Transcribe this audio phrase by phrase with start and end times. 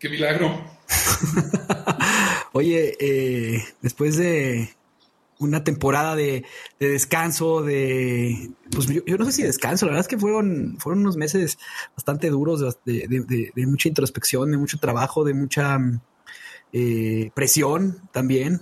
[0.00, 0.64] postmoderno.
[2.52, 4.74] Oye, eh, después de
[5.38, 6.44] una temporada de,
[6.78, 11.16] descanso, de pues yo, no sé si descanso, la verdad es que fueron, fueron unos
[11.16, 11.58] meses
[11.96, 15.78] bastante duros de, mucha introspección, de mucho trabajo, de mucha
[16.72, 18.60] eh, presión también.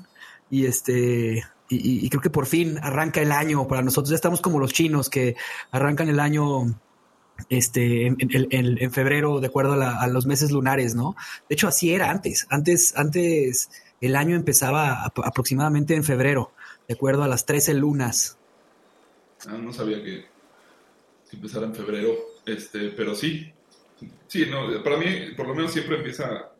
[0.51, 4.11] Y este, y, creo que por fin arranca el año para nosotros.
[4.11, 5.37] Ya estamos como los chinos que
[5.71, 6.75] arrancan el año
[7.49, 11.17] este, en, febrero, de acuerdo a, los meses lunares, ¿no?
[11.49, 12.47] De hecho, así era antes.
[12.51, 13.71] Antes, antes
[14.01, 16.53] el año empezaba aproximadamente en febrero,
[16.89, 18.39] de acuerdo a las 13 lunas.
[19.47, 20.27] Ah, no sabía que,
[21.33, 22.15] empezara en febrero,
[22.47, 23.53] este, pero sí.
[24.27, 26.53] Sí, no, para mí, por lo menos siempre empieza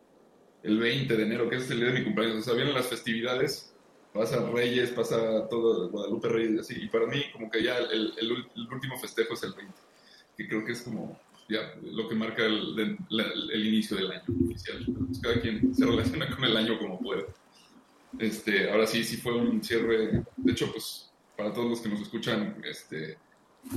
[0.63, 2.39] el 20 de enero, que es el día de mi cumpleaños.
[2.39, 3.73] O sea, vienen las festividades,
[4.13, 6.75] pasa Reyes, pasa todo Guadalupe Reyes así.
[6.77, 9.73] Y para mí, como que ya el, el último festejo es el 20
[10.37, 11.19] que creo que es como
[11.51, 14.85] ya, lo que marca el, el, inicio del año oficial.
[15.21, 17.25] Cada quien se relaciona con el año como puede.
[18.19, 20.23] Este, ahora sí, sí fue un cierre.
[20.37, 23.17] De hecho, pues para todos los que nos escuchan, este,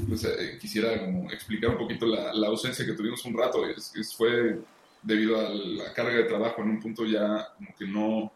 [0.08, 3.66] pues, eh, quisiera como explicar un poquito la, la, ausencia que tuvimos un rato.
[3.66, 4.60] Es, fue
[5.02, 6.62] debido a la carga de trabajo.
[6.62, 8.32] En un punto ya como que no,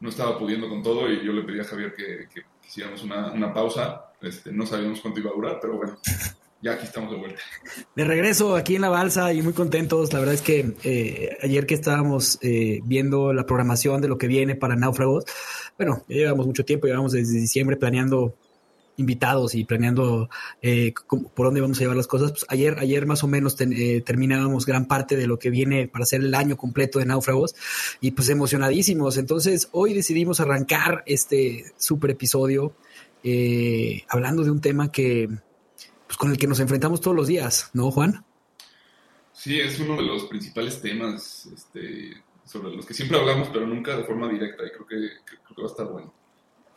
[0.00, 3.32] no estaba pudiendo con todo y yo le pedí a Javier que, que hiciéramos una,
[3.32, 4.12] una pausa.
[4.22, 5.98] Este, no sabíamos cuánto iba a durar, pero bueno,
[6.62, 7.40] ya aquí estamos de vuelta.
[7.96, 10.12] De regreso aquí en la balsa y muy contentos.
[10.12, 14.28] La verdad es que eh, ayer que estábamos eh, viendo la programación de lo que
[14.28, 15.24] viene para Náufragos,
[15.76, 18.36] bueno, ya llevamos mucho tiempo, llevamos desde diciembre planeando
[18.96, 20.28] invitados y planeando
[20.60, 20.92] eh,
[21.34, 22.30] por dónde vamos a llevar las cosas.
[22.30, 26.20] Pues ayer, ayer más o menos terminábamos gran parte de lo que viene para hacer
[26.20, 27.56] el año completo de Náufragos
[28.00, 29.16] y pues emocionadísimos.
[29.16, 32.74] Entonces hoy decidimos arrancar este super episodio
[34.08, 35.28] hablando de un tema que
[36.12, 38.22] pues, con el que nos enfrentamos todos los días, ¿no, Juan?
[39.32, 43.96] Sí, es uno de los principales temas este, sobre los que siempre hablamos, pero nunca
[43.96, 46.12] de forma directa, y creo que, creo que va a estar bueno.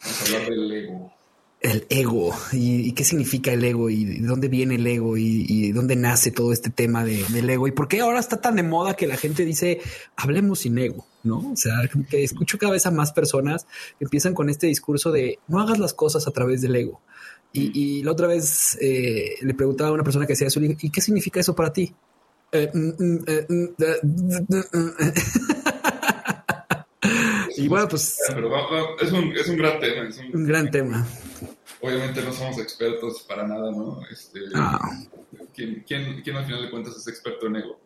[0.01, 1.13] Vamos a hablar del ego.
[1.59, 5.97] El ego, ¿Y, qué significa el ego, y de dónde viene el ego, y, dónde
[5.97, 9.06] nace todo este tema del ego, y por qué ahora está tan de moda que
[9.06, 9.81] la gente dice,
[10.16, 11.40] hablemos sin ego, ¿no?
[11.51, 11.74] O sea,
[12.09, 13.68] que escucho cada vez a más personas
[14.00, 17.01] que empiezan con este discurso de no hagas las cosas a través del ego.
[17.57, 21.01] Y, la otra vez eh, le preguntaba a una persona que decía eso, ¿y qué
[21.01, 21.93] significa eso para ti?
[27.57, 28.18] y bueno, pues...
[29.01, 30.09] es, un, es un gran tema.
[30.09, 31.06] Es un, gran tema.
[31.81, 34.00] Obviamente no somos expertos para nada, ¿no?
[34.12, 34.39] Este,
[35.53, 37.80] ¿quién, quién, quién, al final de cuentas es experto en ego?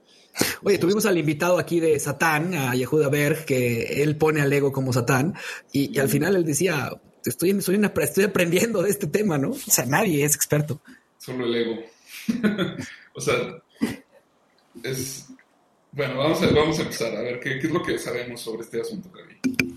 [0.63, 4.71] Oye, tuvimos al invitado aquí de Satán, a Yehuda Berg, que él pone al ego
[4.71, 5.33] como Satán,
[5.71, 6.91] y, y al final él decía,
[7.25, 9.51] estoy, estoy, estoy aprendiendo de este tema, ¿no?
[9.51, 10.81] O sea, nadie es experto.
[11.17, 11.79] Solo el ego.
[13.13, 13.35] o sea,
[14.83, 15.27] es...
[15.91, 18.61] Bueno, vamos a, vamos a empezar a ver qué, qué es lo que sabemos sobre
[18.61, 19.67] este asunto, Gaby.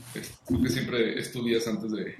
[0.46, 2.16] Tú que siempre estudias antes de,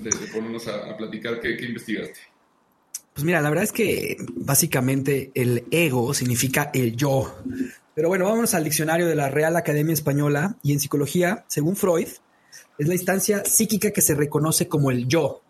[0.00, 2.20] de, ponernos a, platicar, ¿qué, ¿qué investigaste?
[3.12, 7.36] Pues mira, la verdad es que básicamente el ego significa el yo,
[7.94, 12.08] Pero bueno, vámonos al diccionario de la Real Academia Española y en psicología, según Freud,
[12.78, 15.42] es la instancia psíquica que se reconoce como el yo,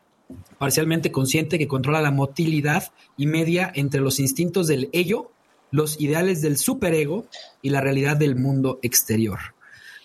[0.59, 5.31] parcialmente consciente que controla la motilidad y media entre los instintos del ello,
[5.71, 7.27] los ideales del superego
[7.63, 9.39] y la realidad del mundo exterior.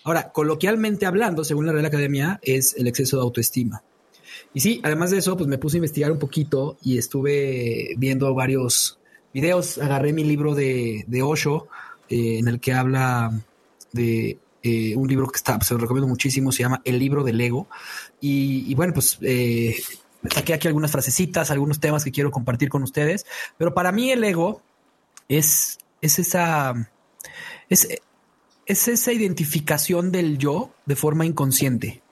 [0.02, 3.82] Ahora, coloquialmente hablando, según la Real Academia, es el exceso de autoestima.
[4.54, 8.34] Y sí, además de eso, pues me puse a investigar un poquito y estuve viendo
[8.34, 8.98] varios
[9.32, 9.78] videos.
[9.78, 11.68] Agarré mi libro de, de Osho,
[12.08, 13.30] eh, en el que habla
[13.92, 17.40] de eh, un libro que está, se lo recomiendo muchísimo, se llama El libro del
[17.40, 17.68] ego.
[18.20, 19.76] Y, bueno, pues eh,
[20.30, 23.26] saqué aquí algunas frasecitas, algunos temas que quiero compartir con ustedes.
[23.58, 24.62] Pero para mí el ego
[25.28, 26.90] es, es esa.
[27.68, 27.88] Es,
[28.66, 32.02] es esa identificación del yo de forma inconsciente.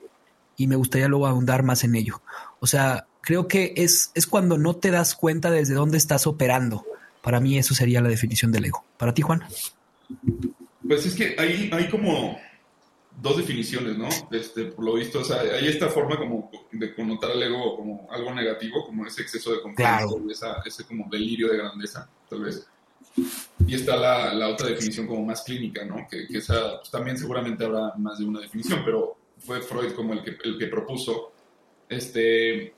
[0.57, 2.21] Y me gustaría luego ahondar más en ello.
[2.61, 6.85] O sea, creo que es, es cuando no te das cuenta desde dónde estás operando.
[7.23, 8.85] Para mí eso sería la definición del ego.
[8.97, 9.43] ¿Para ti, Juan?
[10.89, 12.41] Pues es que hay, hay como
[13.21, 14.09] dos definiciones, ¿no?
[14.31, 18.09] Este, por lo visto, o sea, hay esta forma como de connotar al ego como
[18.11, 22.67] algo negativo, como ese exceso de confianza, ese como delirio de grandeza, tal vez.
[23.67, 26.07] Y está la, la, otra definición como más clínica, ¿no?
[26.09, 30.15] Que, que esa, pues, también seguramente habrá más de una definición, pero fue Freud como
[30.15, 31.33] el que, el que propuso
[31.89, 32.73] este,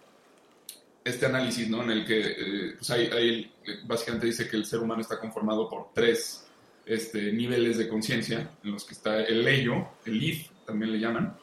[1.05, 1.83] este análisis, ¿no?
[1.85, 3.53] En el que eh, pues hay, hay,
[3.85, 6.50] básicamente dice que el ser humano está conformado por tres
[6.91, 11.37] este, niveles de conciencia, en los que está el ello, el if, también le llaman,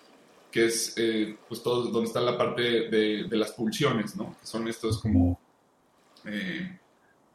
[0.51, 4.35] que es eh, pues todo donde está la parte de, de, las pulsiones, ¿no?
[4.39, 5.39] Que son estos como...
[6.25, 6.77] Eh,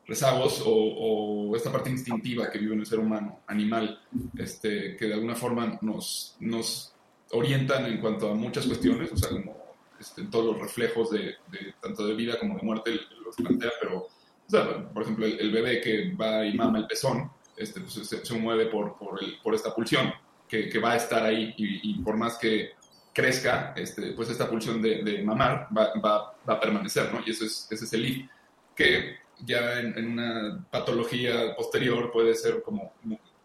[0.07, 4.01] rezagos o, esta parte instintiva que vive en el ser humano, animal,
[4.37, 6.93] este, que de alguna forma nos, nos
[7.31, 9.57] orientan en cuanto a muchas cuestiones, o sea, como
[10.01, 11.37] este, todos los reflejos de,
[11.81, 15.81] tanto de vida como de muerte los plantea, pero, o sea, por ejemplo, el, bebé
[15.81, 19.75] que va y mama el pezón, este, pues, se, mueve por, por, el, por, esta
[19.75, 20.13] pulsión
[20.49, 22.73] que, que, va a estar ahí y, por más que
[23.13, 27.21] crezca, este, pues esta pulsión de, mamar va, va, va, a permanecer, ¿no?
[27.25, 28.31] Y eso es, ese es el I,
[28.75, 32.93] que ya en, una patología posterior puede ser como,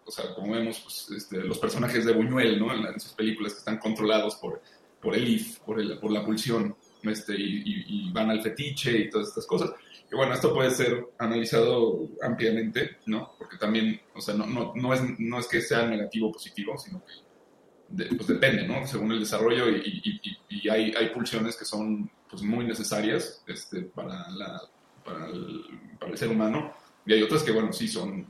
[0.05, 2.73] o sea, como vemos pues, este, los personajes de Buñuel, ¿no?
[2.73, 4.61] En, sus películas que están controlados por,
[5.01, 9.29] por el IF, por, el, por la pulsión, este, y, van al fetiche y todas
[9.29, 9.71] estas cosas.
[10.09, 13.33] Que bueno, esto puede ser analizado ampliamente, ¿no?
[13.37, 16.77] Porque también, o sea, no, no, no, es, no es que sea negativo o positivo,
[16.77, 18.85] sino que pues depende, ¿no?
[18.87, 24.29] Según el desarrollo y, y, hay, hay pulsiones que son pues muy necesarias este, para
[24.31, 24.61] la
[25.07, 25.63] para el,
[25.99, 26.73] para el ser humano,
[27.05, 28.27] y hay otras que, bueno, sí son,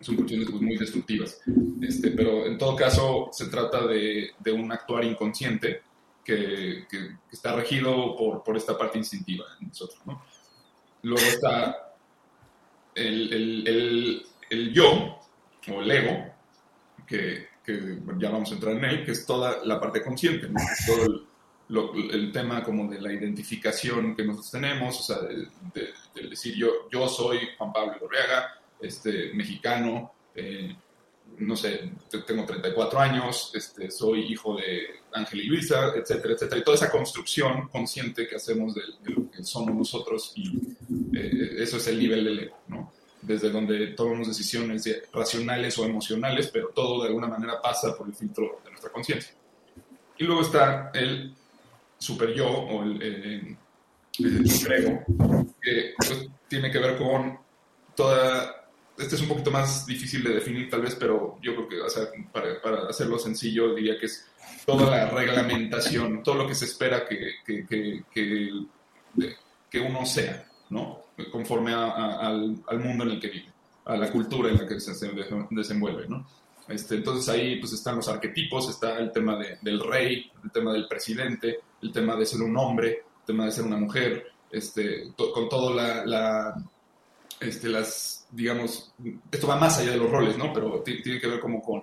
[0.00, 1.40] son cuestiones pues, muy destructivas.
[1.80, 5.82] Este, pero en todo caso, se trata de, de un actuar inconsciente
[6.26, 10.00] que, que, está regido por, por, esta parte instintiva en nosotros.
[10.04, 10.22] ¿no?
[11.02, 11.94] Luego está
[12.96, 15.20] el, el, el, el, yo,
[15.68, 16.34] o el ego,
[17.06, 20.60] que, que, ya vamos a entrar en él, que es toda la parte consciente, ¿no?
[20.84, 26.56] todo el, el tema como de la identificación que nosotros tenemos, o sea, de, decir
[26.56, 30.74] yo, yo soy Juan Pablo Lorreaga, este, mexicano, eh,
[31.38, 31.90] no sé,
[32.26, 36.60] tengo 34 años, este, soy hijo de Ángel y Luisa, etcétera, etcétera.
[36.60, 40.56] Y toda esa construcción consciente que hacemos de, lo que somos nosotros y
[41.14, 42.92] eh, eso es el nivel del ego, ¿no?
[43.20, 48.14] Desde donde tomamos decisiones racionales o emocionales, pero todo de alguna manera pasa por el
[48.14, 49.34] filtro de nuestra conciencia.
[50.18, 51.34] Y luego está el
[51.98, 53.56] super yo o el, el,
[55.62, 57.38] que pues, tiene que ver con
[57.94, 58.65] toda...
[58.98, 61.88] Este es un poquito más difícil de definir tal vez, pero yo creo que o
[61.88, 64.26] sea, para, para, hacerlo sencillo diría que es
[64.64, 67.66] toda la reglamentación, todo lo que se espera que, que,
[68.12, 68.52] que,
[69.70, 71.02] que uno sea, ¿no?
[71.30, 73.52] Conforme al, al, mundo en el que vive,
[73.84, 74.92] a la cultura en la que se
[75.50, 76.26] desenvuelve, ¿no?
[76.68, 80.72] Este, entonces ahí pues están los arquetipos, está el tema de, del rey, el tema
[80.72, 85.12] del presidente, el tema de ser un hombre, el tema de ser una mujer, este,
[85.16, 86.54] con todo la, la,
[87.40, 88.92] este, las, digamos,
[89.30, 90.52] esto va más allá de los roles, ¿no?
[90.52, 91.82] Pero tiene que ver como con,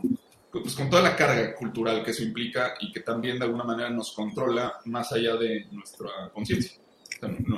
[0.51, 3.89] pues, con toda la carga cultural que eso implica y que también de alguna manera
[3.89, 6.79] nos controla más allá de nuestra conciencia.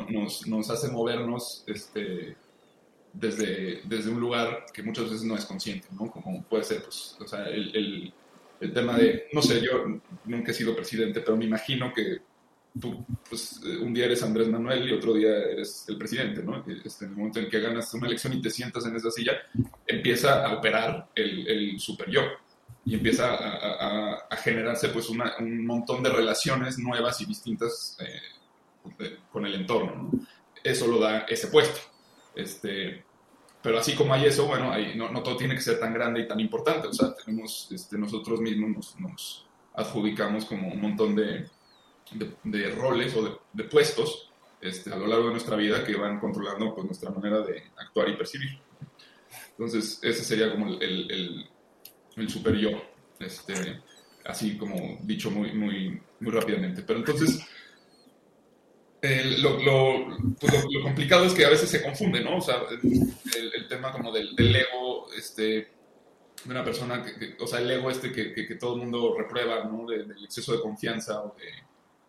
[0.09, 2.35] nos, nos, hace movernos este,
[3.13, 6.11] desde, desde un lugar que muchas veces no es consciente, ¿no?
[6.11, 8.13] Como puede ser, pues, o sea, el,
[8.59, 9.85] el tema de, no sé, yo
[10.25, 12.19] nunca he sido presidente, pero me imagino que
[12.79, 16.63] tú, pues, un día eres Andrés Manuel y otro día eres el presidente, ¿no?
[16.83, 19.33] Este, en el momento en que ganas una elección y te sientas en esa silla,
[19.87, 22.07] empieza a operar el, el super
[22.85, 29.17] y empieza a, a, generarse pues una, un montón de relaciones nuevas y distintas eh,
[29.31, 30.09] con el entorno.
[30.11, 30.19] ¿no?
[30.63, 31.79] Eso lo da ese puesto.
[32.35, 33.03] Este,
[33.63, 36.27] pero así como hay eso, bueno, no, no, todo tiene que ser tan grande y
[36.27, 36.87] tan importante.
[36.87, 41.45] O sea, tenemos, este, nosotros mismos nos, adjudicamos como un montón de,
[42.11, 44.31] de, roles o de, puestos
[44.61, 48.09] este, a lo largo de nuestra vida que van controlando pues, nuestra manera de actuar
[48.09, 48.59] y percibir.
[49.51, 51.49] Entonces, ese sería como el, el,
[52.17, 52.71] el super yo,
[53.19, 53.81] este,
[54.25, 56.81] así como dicho muy, muy, muy rápidamente.
[56.81, 57.45] Pero entonces,
[59.37, 59.57] lo,
[60.39, 62.37] pues lo, lo, complicado es que a veces se confunde, ¿no?
[62.37, 65.67] O sea, el, tema como del, del, ego, este, de
[66.49, 69.85] una persona, que, o sea, el ego este que, que, todo el mundo reprueba, ¿no?
[69.87, 71.49] del exceso de confianza o de,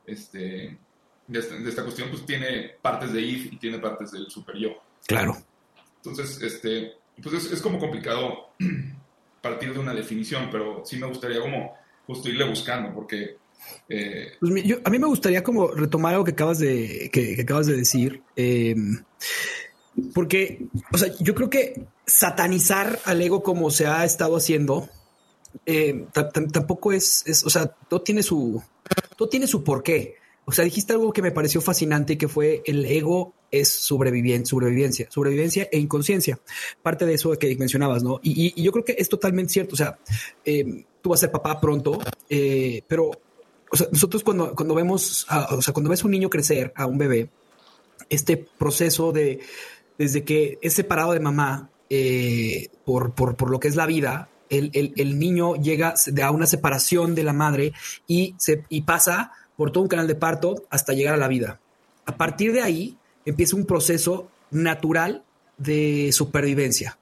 [0.06, 0.78] este,
[1.26, 4.70] de, esta, cuestión, pues tiene partes de if y tiene partes del super yo.
[5.06, 5.36] Claro.
[5.96, 8.50] Entonces, este, pues es, es como complicado
[9.42, 11.74] partir de una definición, pero sí me gustaría como
[12.06, 13.36] justo irle buscando, porque
[13.88, 14.52] eh, pues
[14.84, 18.22] a mí me gustaría como retomar algo que acabas de, que, acabas de decir.
[18.34, 19.02] Em,
[20.14, 24.88] porque, o sea, yo creo que satanizar al ego como se ha estado haciendo
[25.64, 26.06] em,
[26.52, 28.62] tampoco es, o sea, todo tiene su,
[29.16, 30.16] todo tiene su porqué.
[30.44, 35.08] O sea, dijiste algo que me pareció fascinante que fue el ego es sobrevivencia, sobrevivencia,
[35.10, 36.38] sobrevivencia e inconsciencia.
[36.82, 38.20] Parte de eso que mencionabas, ¿no?
[38.22, 39.74] Y, yo creo que es totalmente cierto.
[39.74, 39.98] O sea,
[40.44, 43.10] em, tú vas a ser papá pronto, eh, pero
[43.70, 46.98] o sea, nosotros cuando, cuando vemos, o sea, cuando ves un niño crecer, a un
[46.98, 47.30] bebé,
[48.08, 49.40] este proceso de,
[49.98, 54.28] desde que es separado de mamá eh, por, por, por, lo que es la vida,
[54.50, 57.72] el, el, el, niño llega a una separación de la madre
[58.06, 61.60] y, se, y pasa por todo un canal de parto hasta llegar a la vida.
[62.04, 65.24] A partir de ahí empieza un proceso natural
[65.56, 66.98] de supervivencia.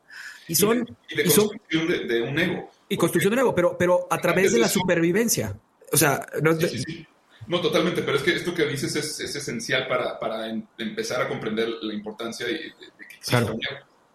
[0.49, 0.87] Y son...
[1.09, 2.71] Y de, construcción de, un ego.
[2.89, 5.57] Y construcción de un ego, pero, pero a través de la supervivencia.
[5.93, 7.07] O sea, no, sí, sí,
[7.47, 10.49] no, totalmente, pero es que esto que dices es, esencial para, para
[10.79, 12.73] empezar a comprender la importancia de,
[13.09, 13.61] que exista un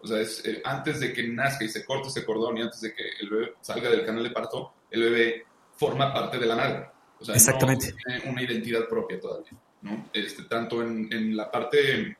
[0.02, 2.80] O sea, es, eh, antes de que nazca y se corte ese cordón y antes
[2.80, 5.44] de que el bebé salga del canal de parto, el bebé
[5.76, 6.86] forma parte de la madre.
[7.18, 7.92] O sea, Exactamente.
[7.92, 9.52] no tiene una identidad propia todavía,
[9.82, 10.08] ¿no?
[10.12, 12.16] Este, tanto en, en la parte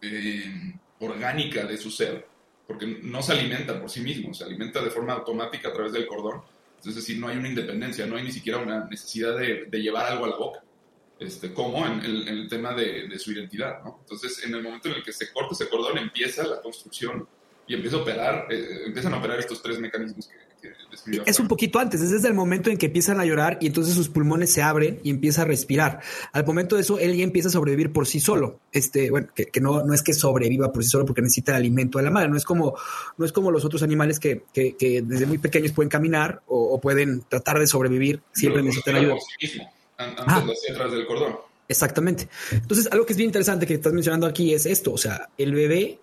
[0.00, 2.26] eh, orgánica de su ser,
[2.66, 6.06] porque no se alimenta por sí mismo, se alimenta de forma automática a través del
[6.06, 6.42] cordón,
[6.84, 10.24] es decir, no hay una independencia, no hay ni siquiera una necesidad de, llevar algo
[10.24, 10.62] a la boca,
[11.20, 13.82] este, como en, el, tema de, su identidad.
[13.84, 13.98] ¿no?
[14.00, 17.26] Entonces, en el momento en el que se corta ese cordón, empieza la construcción
[17.66, 20.72] y empieza a operar, eh, empiezan a operar estos tres mecanismos que,
[21.24, 23.94] es un poquito antes, es desde el momento en que empiezan a llorar y entonces
[23.94, 26.00] sus pulmones se abren y empieza a respirar.
[26.32, 28.60] Al momento de eso, él ya empieza a sobrevivir por sí solo.
[28.72, 31.98] Este, bueno, que, no, no es que sobreviva por sí solo porque necesita el alimento
[31.98, 32.28] de la madre.
[32.28, 32.76] No es como,
[33.16, 37.22] no es como los otros animales que, que, desde muy pequeños pueden caminar o, pueden
[37.22, 38.20] tratar de sobrevivir.
[38.32, 39.14] Siempre necesitan ayuda.
[39.98, 41.36] Antes del cordón.
[41.68, 42.28] Exactamente.
[42.50, 44.92] Entonces, algo que es bien interesante que estás mencionando aquí es esto.
[44.92, 45.98] O sea, el bebé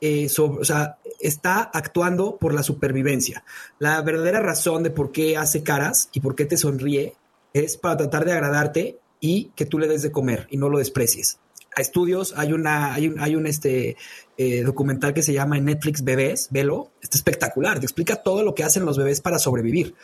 [0.00, 3.44] eh, o sea, está actuando por la supervivencia.
[3.78, 7.14] La verdadera razón de por qué hace caras y por qué te sonríe
[7.52, 10.78] es para tratar de agradarte y que tú le des de comer y no lo
[10.78, 11.38] desprecies.
[11.76, 13.96] A estudios, hay una, hay un, hay un este,
[14.38, 18.64] eh, documental que se llama Netflix Bebés, velo, está espectacular, te explica todo lo que
[18.64, 19.94] hacen los bebés para sobrevivir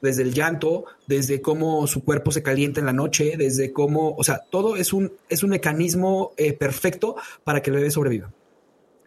[0.00, 4.24] desde el llanto, desde cómo su cuerpo se calienta en la noche, desde cómo, o
[4.24, 8.32] sea, todo es un, es un mecanismo eh, perfecto para que el bebé sobreviva.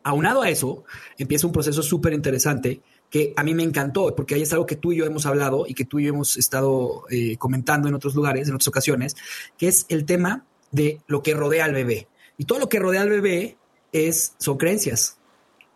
[0.04, 0.84] Aunado a eso,
[1.18, 4.76] empieza un proceso súper interesante que a mí me encantó, porque ahí es algo que
[4.76, 7.94] tú y yo hemos hablado y que tú y yo hemos estado eh, comentando en
[7.94, 9.16] otros lugares, en otras ocasiones,
[9.58, 12.08] que es el tema de lo que rodea al bebé.
[12.38, 13.58] Y todo lo que rodea al bebé
[13.92, 15.18] es, son creencias.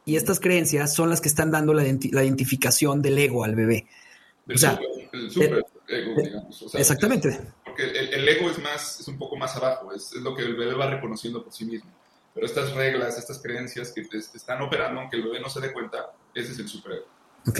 [0.03, 3.85] Y estas creencias son las que están dando la, identificación del ego al bebé.
[4.47, 4.79] El super,
[5.13, 6.75] el super ego, digamos.
[6.75, 7.39] exactamente.
[7.63, 10.73] porque el, ego es más, es un poco más abajo, es, lo que el bebé
[10.73, 11.91] va reconociendo por sí mismo.
[12.33, 15.73] Pero estas reglas, estas creencias que te, están operando, aunque el bebé no se dé
[15.73, 17.05] cuenta, ese es el superego.
[17.47, 17.59] Ok.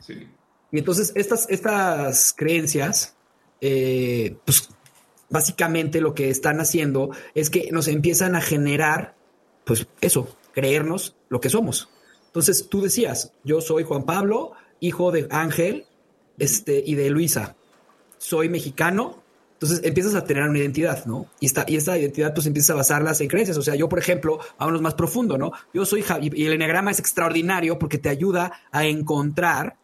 [0.00, 0.28] Sí.
[0.72, 3.14] Y entonces estas, estas creencias,
[3.60, 4.68] eh, pues
[5.28, 9.14] básicamente lo que están haciendo es que nos empiezan a generar,
[9.64, 11.88] pues eso, creernos lo que somos.
[12.26, 15.86] Entonces tú decías, yo soy Juan Pablo, hijo de Ángel
[16.38, 17.56] este, y de Luisa.
[18.18, 19.22] Soy mexicano,
[19.54, 21.26] entonces empiezas a tener una identidad, ¿no?
[21.40, 23.56] Y esta, y esta identidad pues empieza a basarlas en creencias.
[23.56, 25.52] O sea, yo, por ejemplo, vámonos más profundo, ¿no?
[25.72, 29.76] Yo soy Javi y el enneagrama es extraordinario porque te ayuda a encontrar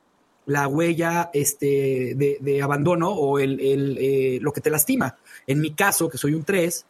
[0.45, 5.17] la huella este, de, abandono o el, eh, lo que te lastima.
[5.47, 6.85] En mi caso, que soy un 3,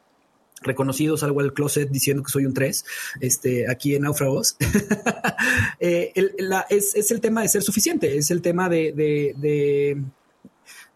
[0.62, 2.84] reconocido, salgo al closet diciendo que soy un 3,
[3.20, 4.56] este, aquí en Náufragos,
[5.80, 6.12] eh,
[6.68, 8.92] es, el tema de ser suficiente, es el tema de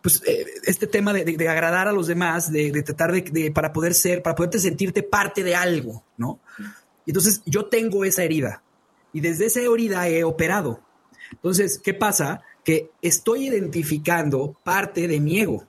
[0.06, 4.23] pues eh, este tema de, agradar a los demás, de, tratar de, para poder ser,
[4.23, 6.38] para poderte sentirte parte de algo, ¿no?
[7.08, 8.62] Entonces yo tengo esa herida
[9.12, 10.80] y desde esa herida he operado.
[11.32, 12.42] Entonces, ¿qué pasa?
[12.64, 15.66] Que estoy identificando parte de mi ego.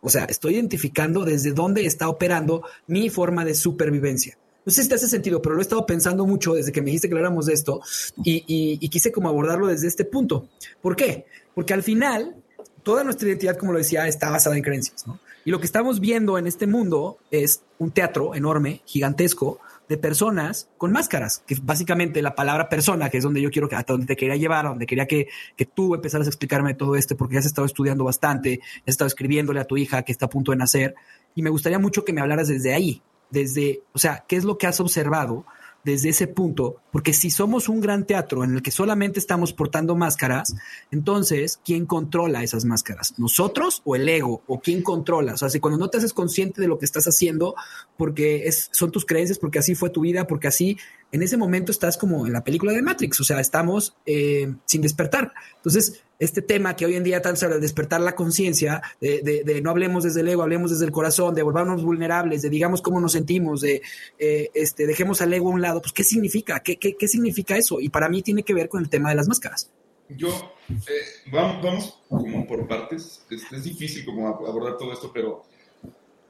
[0.00, 4.36] O sea, estoy identificando desde dónde está operando mi forma de supervivencia.
[4.64, 6.86] No sé si te hace sentido, pero lo he estado pensando mucho desde que me
[6.86, 7.80] dijiste que habláramos de esto
[8.24, 10.48] y, y, quise como abordarlo desde este punto.
[10.82, 11.24] ¿Por qué?
[11.54, 12.34] Porque al final,
[12.82, 15.06] toda nuestra identidad, como lo decía, está basada en creencias.
[15.06, 15.20] ¿no?
[15.44, 20.68] Y lo que estamos viendo en este mundo es un teatro enorme, gigantesco, de personas
[20.78, 24.06] con máscaras, que básicamente la palabra persona, que es donde yo quiero que, hasta donde
[24.06, 27.40] te quería llevar, donde quería que, que tú empezaras a explicarme todo esto, porque ya
[27.40, 30.58] has estado estudiando bastante, has estado escribiéndole a tu hija que está a punto de
[30.58, 30.94] nacer,
[31.34, 34.58] y me gustaría mucho que me hablaras desde ahí, desde, o sea, qué es lo
[34.58, 35.46] que has observado
[35.84, 39.94] desde ese punto, porque si somos un gran teatro en el que solamente estamos portando
[39.94, 40.56] máscaras,
[40.90, 43.18] entonces, ¿quién controla esas máscaras?
[43.18, 44.42] ¿Nosotros o el ego?
[44.46, 45.34] ¿O quién controla?
[45.34, 47.54] O sea, si cuando no te haces consciente de lo que estás haciendo,
[47.98, 50.78] porque es, son tus creencias, porque así fue tu vida, porque así
[51.12, 54.80] en ese momento estás como en la película de Matrix, o sea, estamos eh, sin
[54.80, 55.34] despertar.
[55.56, 60.04] Entonces, este tema que hoy en día tanto de despertar la conciencia, de, no hablemos
[60.04, 63.60] desde el ego, hablemos desde el corazón, de volvernos vulnerables, de digamos cómo nos sentimos,
[63.60, 63.82] de
[64.18, 66.60] eh, este, dejemos al ego a un lado, pues ¿qué significa?
[66.60, 67.80] ¿Qué, qué, significa eso?
[67.80, 69.70] Y para mí tiene que ver con el tema de las máscaras.
[70.08, 75.44] Yo, eh, vamos, como por partes, es, es difícil como abordar todo esto, pero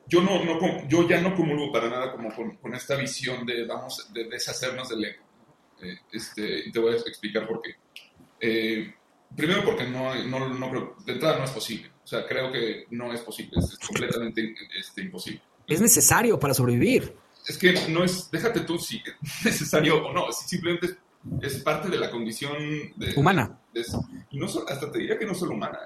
[0.08, 4.08] yo, no, no, yo ya no comulgo para nada como con, esta visión de vamos
[4.12, 5.24] de deshacernos del ego.
[5.82, 7.74] Eh, este, te voy a explicar por qué.
[8.40, 8.94] Eh,
[9.34, 11.90] primero porque no, no, no, creo, de entrada no es posible.
[12.02, 15.42] O sea, creo que no es posible, es, completamente este, imposible.
[15.66, 17.12] Es necesario para sobrevivir.
[17.46, 20.96] Es que no es, déjate tú si es necesario o no, simplemente
[21.40, 22.56] es, parte de la condición
[23.16, 23.58] humana.
[24.30, 25.80] y no hasta te diría que no solo humana,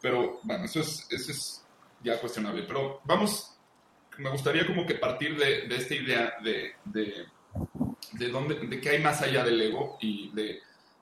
[0.00, 1.64] pero bueno, eso es, eso es
[2.02, 2.64] ya cuestionable.
[2.64, 3.54] Pero vamos
[4.18, 7.26] me gustaría como que partir de, de esta idea de, de,
[8.12, 10.60] de, dónde, de qué hay más allá del ego y de,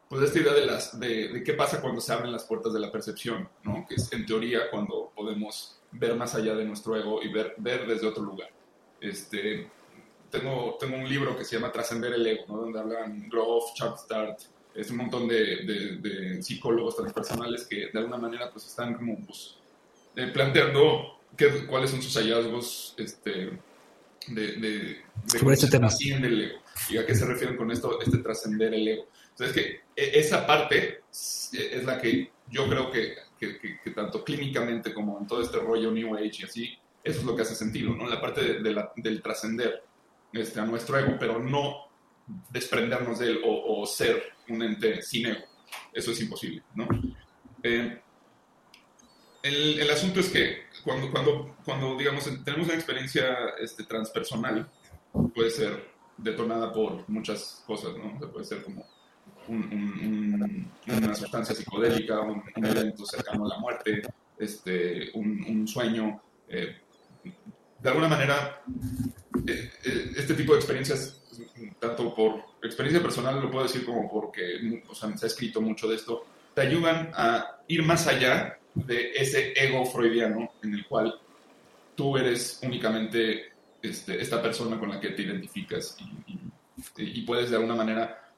[0.09, 2.81] pues, esta idea de, las, de, de, qué pasa cuando se abren las puertas de
[2.81, 3.87] la percepción, ¿no?
[3.89, 7.87] que es en teoría cuando podemos ver más allá de nuestro ego y ver, ver
[7.87, 8.49] desde otro lugar.
[9.01, 9.69] Este,
[10.33, 12.57] tengo, tengo un libro que se llama Trascender el Ego, ¿no?
[12.63, 14.41] donde hablan Groff, Chuck Start,
[14.75, 19.57] es un montón de, de, psicólogos transpersonales que de alguna manera pues están como pues,
[20.17, 23.59] eh, planteando qué, cuáles son sus hallazgos este,
[24.29, 25.89] de, de, sobre este tema.
[26.01, 29.09] el ego y a qué se refieren con esto, este trascender el ego.
[29.33, 34.95] Entonces, que e, esa parte es la que yo creo que, que, que, tanto clínicamente
[34.95, 37.95] como en todo este rollo New Age y así, eso es lo que hace sentido,
[37.95, 38.07] ¿no?
[38.07, 39.83] La parte de, la, del trascender
[40.33, 41.89] este, a nuestro ego, pero no
[42.51, 45.45] desprendernos de él o, o, ser un ente sin ego.
[45.93, 46.89] Eso es imposible, ¿no?
[47.63, 48.01] Eh,
[49.43, 54.71] el, el, asunto es que cuando, cuando, cuando, digamos, tenemos una experiencia este, transpersonal,
[55.35, 58.19] puede ser detonada por muchas cosas, ¿no?
[58.31, 58.87] puede ser como
[59.49, 64.03] un, una sustancia psicodélica, un, evento cercano a la muerte,
[64.39, 66.21] este, un, sueño.
[66.49, 66.77] Eh,
[67.81, 68.63] de alguna manera,
[69.47, 69.71] eh,
[70.23, 71.21] este tipo de experiencias,
[71.79, 75.89] tanto por experiencia personal, lo puedo decir como porque o sea, se ha escrito mucho
[75.89, 81.15] de esto, te ayudan a ir más allá de ese ego freudiano en el cual
[81.95, 85.97] tú eres únicamente este, esta persona con la que te identificas
[86.97, 88.33] y, puedes de alguna manera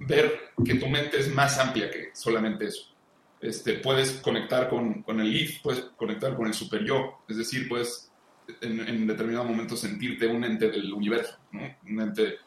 [0.00, 2.94] ver que tu mente es más amplia que solamente eso.
[3.40, 7.68] Este, puedes conectar con, con el if, puedes conectar con el super yo, es decir,
[7.68, 8.10] puedes
[8.60, 12.38] en, en determinado momento sentirte un ente del universo, un ente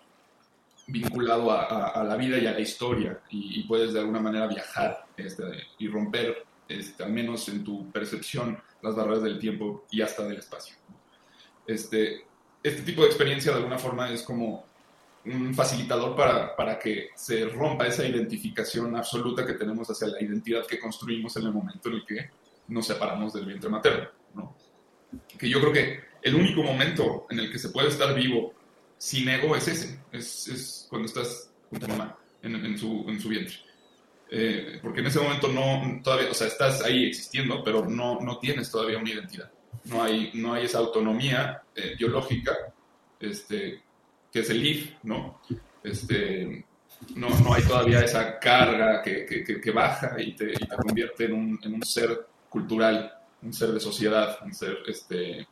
[0.87, 5.43] vinculado a, la vida y a la historia y, puedes de alguna manera viajar este,
[5.77, 10.37] y romper este, al menos en tu percepción, las barreras del tiempo y hasta del
[10.37, 10.75] espacio.
[11.65, 12.25] Este,
[12.63, 14.65] este tipo de experiencia de alguna forma es como
[15.25, 20.65] un facilitador para, para, que se rompa esa identificación absoluta que tenemos hacia la identidad
[20.65, 22.29] que construimos en el momento en el que
[22.69, 24.09] nos separamos del vientre materno.
[24.35, 24.55] ¿no?
[25.37, 28.53] Que yo creo que el único momento en el que se puede estar vivo
[28.97, 33.19] sin ego es ese, es, es cuando estás con tu mamá en, en, su, en
[33.19, 33.55] su vientre.
[34.29, 38.39] Eh, porque en ese momento no, todavía, o sea, estás ahí existiendo, pero no, no
[38.39, 39.51] tienes todavía una identidad.
[39.85, 42.55] No hay, no hay esa autonomía eh, biológica,
[43.19, 43.81] este,
[44.31, 45.39] que es el IF, ¿no?
[45.83, 46.65] Este,
[47.15, 51.25] no, no hay todavía esa carga que, que, que baja y te, y te convierte
[51.25, 55.47] en un, en un, ser cultural, un ser de sociedad, un ser, este,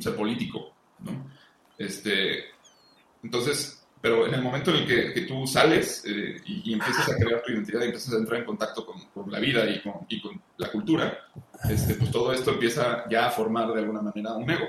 [0.00, 1.30] ser político, ¿no?
[1.78, 2.44] Este,
[3.22, 7.16] entonces, pero en el momento en el que, que tú sales eh, y, empiezas a
[7.16, 10.06] crear tu identidad y empiezas a entrar en contacto con, con la vida y con,
[10.08, 11.18] y con, la cultura,
[11.68, 14.66] este, pues todo esto empieza ya a formar de alguna manera un ego.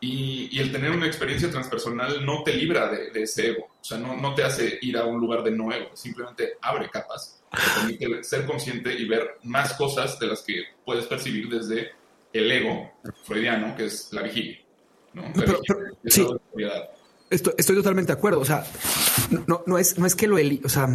[0.00, 3.84] Y, y, el tener una experiencia transpersonal no te libra de, de, ese ego, o
[3.84, 7.42] sea, no, no te hace ir a un lugar de no ego, simplemente abre capas,
[7.50, 11.90] te permite ser consciente y ver más cosas de las que puedes percibir desde
[12.32, 12.92] el ego
[13.24, 14.58] freudiano, que es la vigilia.
[15.14, 15.22] ¿no?
[15.22, 16.26] La pero, vigilia, pero, sí.
[17.30, 18.40] Estoy, estoy, totalmente de acuerdo.
[18.40, 18.64] O sea,
[19.46, 20.88] no, no, es, no es que lo o sea,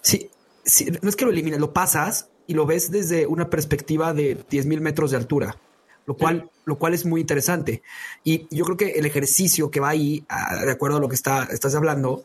[0.00, 0.30] sí,
[0.64, 4.38] sí, no es que lo elimines, lo pasas y lo ves desde una perspectiva de
[4.48, 5.56] 10 mil metros de altura,
[6.06, 7.82] lo cual, lo cual es muy interesante.
[8.24, 10.24] Y yo creo que el ejercicio que va ahí,
[10.64, 12.24] de acuerdo a lo que está, estás hablando,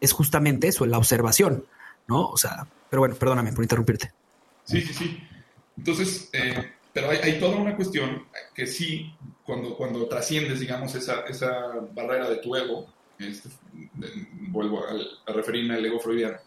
[0.00, 1.64] es justamente eso, la observación,
[2.08, 2.28] ¿no?
[2.28, 4.12] O sea, pero bueno, perdóname por interrumpirte.
[4.64, 5.22] Sí, sí, sí.
[5.76, 9.14] Entonces, eh, pero hay, hay, toda una cuestión que sí,
[9.44, 11.50] cuando, cuando trasciendes, digamos, esa, esa
[11.92, 12.86] barrera de tu ego,
[13.18, 13.48] este,
[14.48, 16.38] vuelvo a, a, referirme al ego freudiano,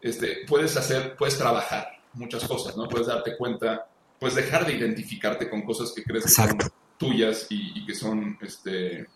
[0.00, 2.88] este, puedes hacer, puedes trabajar muchas cosas, ¿no?
[2.88, 3.88] Puedes darte cuenta,
[4.18, 6.58] puedes dejar de identificarte con cosas que crees que son
[6.98, 9.06] tuyas y, y, que son este,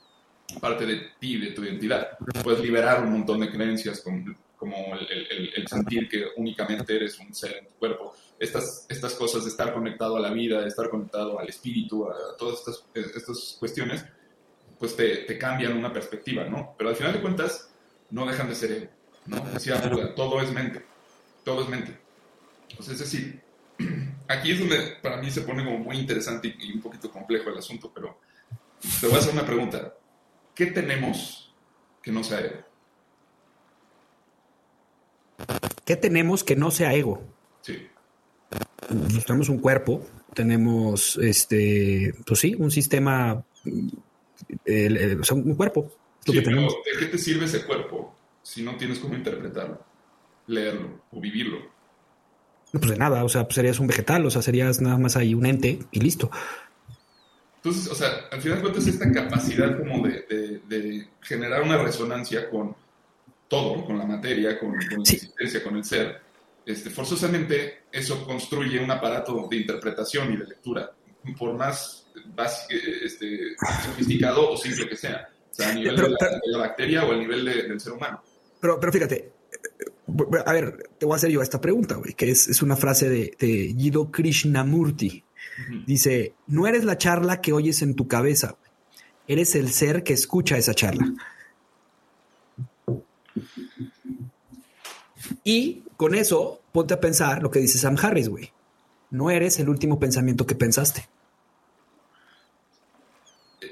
[0.61, 2.19] parte de ti, de tu identidad.
[2.43, 7.19] Puedes liberar un montón de creencias con, como el, el, el, sentir que únicamente eres
[7.19, 8.15] un ser en tu cuerpo.
[8.39, 12.37] Estas, estas cosas de estar conectado a la vida, de estar conectado al espíritu, a
[12.37, 14.05] todas estas, estas cuestiones,
[14.79, 16.75] pues te, te cambian una perspectiva, ¿no?
[16.77, 17.71] Pero al final de cuentas,
[18.11, 18.91] no dejan de ser ego,
[19.27, 19.41] ¿no?
[19.51, 19.81] Decía
[20.15, 20.85] todo es mente,
[21.45, 21.99] todo es mente.
[22.71, 23.43] Entonces, es decir,
[24.31, 27.59] aquí es donde para mí se pone como muy interesante y un poquito complejo el
[27.59, 28.21] asunto, pero
[29.01, 29.95] te voy a hacer una pregunta.
[30.55, 31.53] ¿Qué tenemos
[32.03, 32.65] que no sea ego?
[35.85, 37.23] ¿Qué tenemos que no sea ego?
[37.63, 37.89] Sí.
[39.27, 43.45] Tenemos un cuerpo, tenemos, este, pues sí, un sistema,
[44.65, 45.93] el, el, o sea, un cuerpo.
[46.25, 46.75] Sí, que tenemos.
[46.85, 49.85] ¿De qué te sirve ese cuerpo si no tienes cómo interpretarlo,
[50.47, 51.80] leerlo o vivirlo?
[52.73, 55.17] No, pues de nada, o sea, pues serías un vegetal, o sea, serías nada más
[55.17, 56.31] ahí un ente y listo.
[57.57, 61.77] Entonces, o sea, al final de cuentas, esta capacidad como de, de, de generar una
[61.77, 62.75] resonancia con
[63.49, 65.17] todo, con la materia, con, con sí.
[65.17, 66.21] la existencia, con el ser,
[66.65, 70.93] este, forzosamente eso construye un aparato de interpretación y de lectura,
[71.37, 76.13] por más básico, este, sofisticado o simple que sea, o sea, a nivel pero, de,
[76.13, 78.23] la, pero, de, la, bacteria o a nivel de, del ser humano.
[78.61, 79.33] Pero, pero fíjate,
[80.47, 83.09] a ver, te voy a hacer yo esta pregunta, güey, que es, es, una frase
[83.09, 85.25] de, de Krishnamurti.
[85.25, 85.87] Uh -huh.
[85.87, 88.57] Dice, no eres la charla que oyes en tu cabeza,
[89.27, 91.13] eres el ser que escucha esa charla.
[95.45, 98.53] Y con eso, ponte a pensar lo que dice Sam Harris, güey.
[99.11, 101.09] No eres el último pensamiento que pensaste.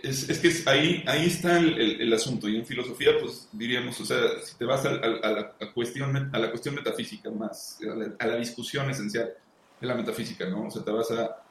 [0.03, 2.49] Es, es que ahí, ahí está el, el, el, asunto.
[2.49, 6.31] Y en filosofía, pues diríamos, o sea, si te vas a, a, a, la, cuestión,
[6.33, 9.33] a la cuestión metafísica más, a la, a la, discusión esencial
[9.81, 10.67] de la metafísica, ¿no?
[10.67, 11.43] O sea, te vas a,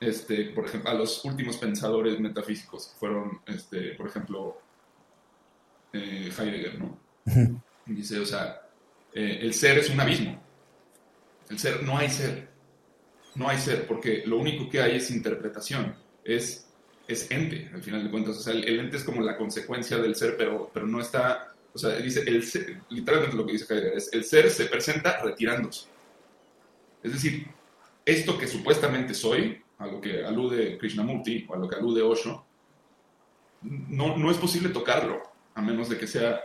[0.00, 4.60] este, por ejemplo, a los últimos pensadores metafísicos, que fueron, este, por ejemplo,
[5.92, 7.00] eh, Heidegger, ¿no?
[7.86, 8.62] Dice, o sea,
[9.12, 10.40] eh, el ser es un abismo.
[11.48, 12.48] El ser, no hay ser.
[13.34, 15.96] No hay ser, porque lo único que hay es interpretación.
[16.24, 16.67] Es,
[17.08, 18.36] es ente, al final de cuentas.
[18.36, 21.54] O sea, el, ente es como la consecuencia del ser, pero, pero no está.
[21.72, 22.44] O sea, dice, el
[22.90, 25.88] literalmente lo que dice Heidegger es: el ser se presenta retirándose.
[27.02, 27.46] Es decir,
[28.04, 32.44] esto que supuestamente soy, a lo que alude Krishnamurti o a lo que alude Osho,
[33.62, 35.22] no, no es posible tocarlo,
[35.54, 36.40] a menos de que sea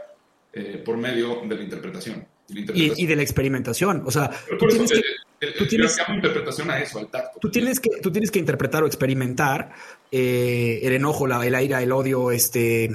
[0.54, 2.28] eh, por medio de la interpretación.
[2.50, 4.04] Y, de la experimentación.
[4.06, 4.30] O sea,
[4.60, 5.02] tú tienes, que,
[5.40, 7.40] el, tú tienes interpretación a eso, al tacto.
[7.40, 9.74] Tú tienes que, tú tienes que interpretar o experimentar
[10.12, 12.90] eh, el enojo, la, el aire, el odio, este,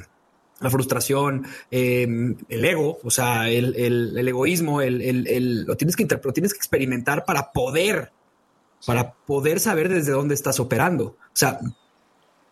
[0.61, 2.06] la frustración, eh,
[2.48, 6.58] el ego, o sea, el, el, el egoísmo, el, lo tienes que lo tienes que
[6.58, 8.11] experimentar para poder,
[8.80, 8.87] sí.
[8.87, 11.04] para poder saber desde dónde estás operando.
[11.04, 11.58] O sea,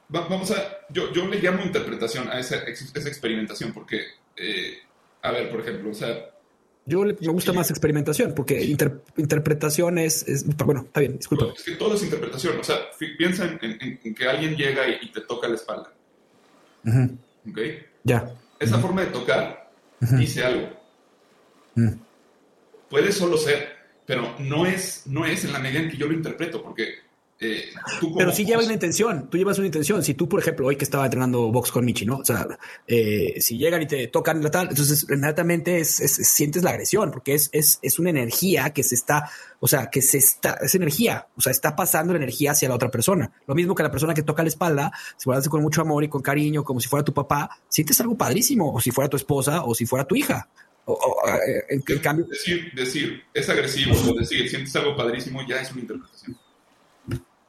[0.09, 0.57] vamos a,
[0.91, 4.03] yo, yo le llamo interpretación a esa, esa experimentación porque,
[4.37, 4.79] eh,
[5.23, 6.31] a ver, por ejemplo, o sea,
[6.87, 11.47] yo me gusta más experimentación porque inter, interpretación es, es, Bueno, está bien, disculpa.
[11.57, 12.61] Es que todo es interpretación.
[12.61, 12.77] O sea,
[13.19, 15.93] piensa en, en, en que alguien llega y, y, te toca la espalda.
[16.85, 17.19] Uh -huh.
[17.51, 17.59] ¿Ok?
[18.05, 18.33] Ya.
[18.61, 18.83] Esa uh -huh.
[18.83, 19.71] forma de tocar
[20.01, 20.19] uh -huh.
[20.19, 20.69] dice algo.
[22.89, 23.69] Puede solo ser,
[24.07, 27.06] pero no es, no es en la medida en que yo lo interpreto, porque
[27.39, 27.65] eh,
[28.17, 30.03] pero sí lleva una intención, tú llevas una intención.
[30.03, 32.19] Si tú, por ejemplo, hoy que estaba entrenando box con Michi, ¿no?
[32.19, 32.47] O sea,
[32.87, 37.11] eh, si llegan y te tocan la tal, entonces inmediatamente es, es, sientes la agresión,
[37.11, 40.75] porque es, es, es una energía que se está, o sea, que se está, es
[40.75, 43.31] energía, o sea, está pasando la energía hacia la otra persona.
[43.47, 46.09] Lo mismo que la persona que toca la espalda, si hace con mucho amor y
[46.09, 49.63] con cariño, como si fuera tu papá, sientes algo padrísimo, o si fuera tu esposa,
[49.65, 50.49] o si fuera tu hija.
[50.87, 51.17] O, o,
[51.69, 52.27] en, en cambio.
[52.27, 56.39] Decir, decir, es agresivo, o decir, sientes algo padrísimo, ya es una interpretación.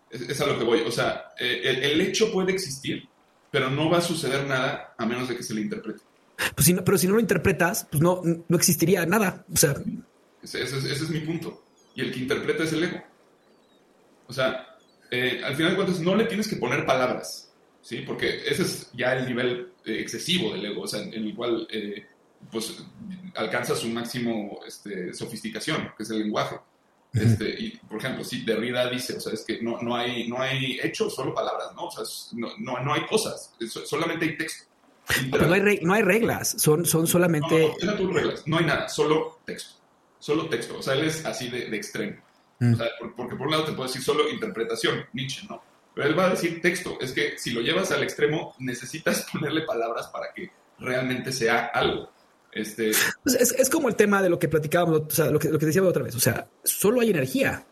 [0.10, 0.82] Es, es, a lo que voy.
[0.82, 3.08] O sea, eh, el, el, hecho puede existir,
[3.52, 6.00] pero no va a suceder nada a menos de que se le interprete.
[6.56, 9.46] Pues si no, pero si no lo interpretas, pues no, no existiría nada.
[9.52, 9.76] O sea,
[10.42, 11.64] ese, ese es- ese es mi punto.
[11.96, 13.02] Y el que interpreta es el ego.
[14.28, 14.78] O sea,
[15.10, 18.04] eh, al final de cuentas, no le tienes que poner palabras, ¿sí?
[18.06, 21.68] Porque ese es ya el nivel eh, excesivo del ego, o sea, en el cual,
[21.72, 22.06] eh,
[22.52, 22.78] pues,
[23.36, 26.58] alcanza su máximo este, sofisticación, que es el lenguaje.
[27.22, 30.42] Este, y, por ejemplo, si Derrida dice, o sea, es que no, no, hay, no
[30.42, 31.86] hay hechos, solo palabras, ¿no?
[31.86, 32.04] O sea,
[32.38, 33.54] no, no, no hay cosas,
[33.86, 34.66] solamente hay texto.
[35.32, 37.60] pero no hay, no hay reglas, son, son solamente...
[37.60, 39.76] No, no, deja tus reglas, no hay nada, solo texto.
[40.20, 42.18] Solo texto, o sea, él es así de, de extremo.
[42.60, 42.74] Mm.
[42.74, 45.62] O sea, por- porque por un lado te puedo decir solo interpretación, Nietzsche, ¿no?
[45.94, 49.62] Pero él va a decir texto, es que si lo llevas al extremo necesitas ponerle
[49.62, 52.12] palabras para que realmente sea algo.
[52.58, 52.92] Este,
[53.24, 55.60] Pues es, es como el tema de lo que platicábamos, o sea, lo que, lo
[55.60, 56.16] que decíamos otra vez.
[56.16, 57.66] O sea, solo hay energía.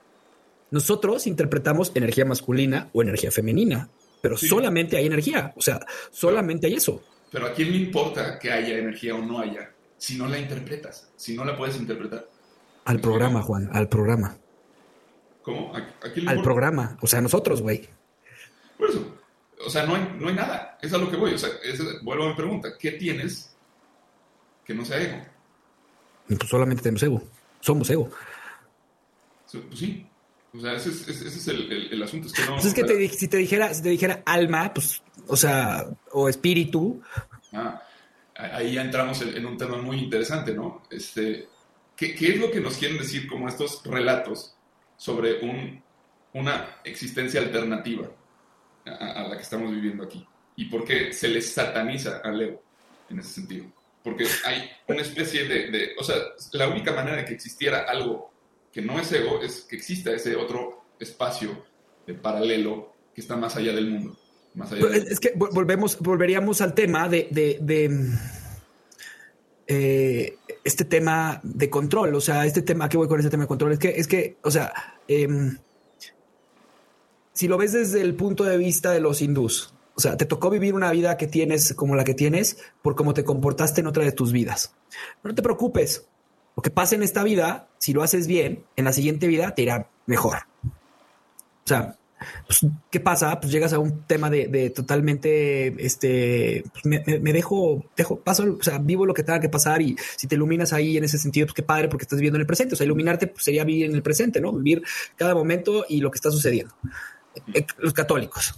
[0.72, 3.90] Nosotros interpretamos energía masculina o energía femenina,
[4.22, 4.48] pero Sí.
[4.48, 5.54] solamente hay energía.
[5.56, 5.80] O sea,
[6.12, 7.02] solamente hay eso.
[7.32, 11.10] pero a quién le importa que haya energía o no haya si no la interpretas,
[11.18, 12.26] si no la puedes interpretar.
[12.86, 14.38] Al programa, Juan, al programa.
[15.42, 15.76] ¿Cómo?
[15.76, 16.98] ¿A, a quién le Al programa.
[17.02, 17.88] O sea, nosotros, güey.
[18.78, 19.16] Por eso.
[19.66, 20.78] O sea, no hay, no hay nada.
[20.82, 21.34] Es a lo que voy.
[21.34, 22.70] O sea, es- vuelvo a mi pregunta.
[22.80, 23.55] ¿Qué tienes
[24.66, 25.26] que no sea ego?
[26.28, 27.24] Pues solamente tenemos ego.
[27.62, 28.10] Somos ego.
[29.46, 30.08] Sí, Pues sí.
[30.54, 32.28] O sea, ese es, ese es el, el- el asunto.
[32.28, 32.54] Es que no.
[32.54, 35.86] Pues es que te, di- si te dijera, si te dijera alma, pues, o sea,
[36.12, 37.02] o espíritu,
[37.52, 37.82] Ah,
[38.36, 40.84] ahí ya entramos en, en un tema muy interesante, ¿no?
[40.90, 41.48] Este,
[41.96, 44.56] ¿qué, qué es lo que nos quieren decir como estos relatos
[44.98, 45.82] sobre un,
[46.34, 48.08] una existencia alternativa
[48.86, 48.92] a,
[49.24, 50.26] a la que estamos viviendo aquí?
[50.58, 52.64] ¿Y por qué se les sataniza al ego
[53.10, 53.66] en ese sentido?
[54.06, 56.16] Porque hay una especie de, de- O sea,
[56.54, 58.32] la única manera de que existiera algo
[58.72, 61.66] que no es ego es que exista ese otro espacio
[62.08, 64.18] de paralelo que está más allá del mundo.
[64.54, 68.10] Más allá Pero del- Es que vol- volvemos, volveríamos al tema de, de, de,
[69.68, 72.16] eh, este tema de control.
[72.16, 73.72] O sea, este tema, ¿a qué voy con este tema de control?
[73.74, 74.72] Es que, es que, o sea,
[75.08, 75.58] em,
[77.34, 80.50] si lo ves desde el punto de vista de los hindús, o sea, te tocó
[80.50, 84.04] vivir una vida que tienes como la que tienes por cómo te comportaste en otra
[84.04, 84.76] de tus vidas.
[85.24, 86.06] No te preocupes.
[86.56, 89.64] Lo que pasa en esta vida, si lo haces bien, en la siguiente vida te
[89.64, 90.38] irá mejor.
[90.66, 91.98] O sea,
[92.46, 93.40] pues, ¿qué pasa?
[93.40, 98.78] Pues llegas a un tema de, totalmente, este, pues, me, dejo, dejo, paso, o sea,
[98.80, 101.56] vivo lo que tenga que pasar y si te iluminas ahí en ese sentido, pues
[101.56, 102.76] qué padre porque estás viviendo en el presente.
[102.76, 104.52] O sea, iluminarte pues, sería vivir en el presente, ¿no?
[104.54, 104.84] Vivir
[105.16, 106.74] cada momento y lo que está sucediendo.
[107.54, 108.54] Eh, Los católicos.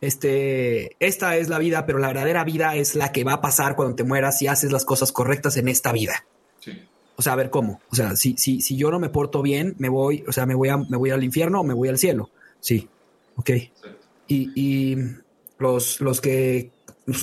[0.00, 3.76] Este, esta es la vida, pero la verdadera vida es la que va a pasar
[3.76, 6.26] cuando te mueras si haces las cosas correctas en esta vida.
[6.60, 6.82] Sí.
[7.16, 7.80] O sea, a ver cómo.
[7.90, 10.54] O sea, si, si, si yo no me porto bien, me voy, o sea, me
[10.54, 12.30] voy a, me voy al infierno o me voy al cielo.
[12.60, 12.88] Sí.
[13.36, 13.50] Ok.
[14.28, 14.96] Y, y
[15.58, 16.70] los, los que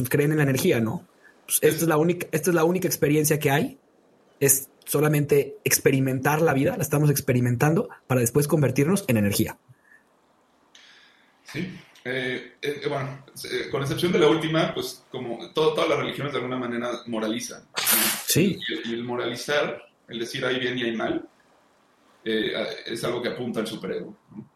[0.10, 1.06] creen en la energía, ¿no?
[1.46, 3.78] Pues, esta es la única, esta es la única experiencia que hay.
[4.40, 9.58] Es solamente experimentar la vida, la estamos experimentando para después convertirnos en energía.
[11.46, 11.70] Sí.
[12.06, 16.34] Eh, eh, bueno, eh, con excepción de la última, pues como todo- todas las religiones
[16.34, 17.64] de alguna manera moralizan.
[17.64, 17.78] ¿no?
[18.28, 18.60] Sí.
[18.68, 21.28] Y, el- y el moralizar, el decir hay bien y hay mal,
[22.26, 22.52] eh,
[22.88, 24.18] es algo que apunta al superego.
[24.32, 24.50] ¿no?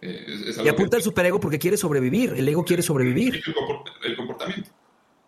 [0.00, 2.34] Eh, es, Y apunta que- al superego porque quiere sobrevivir.
[2.36, 3.36] El ego quiere sobrevivir.
[3.36, 4.70] El, comport- el comportamiento.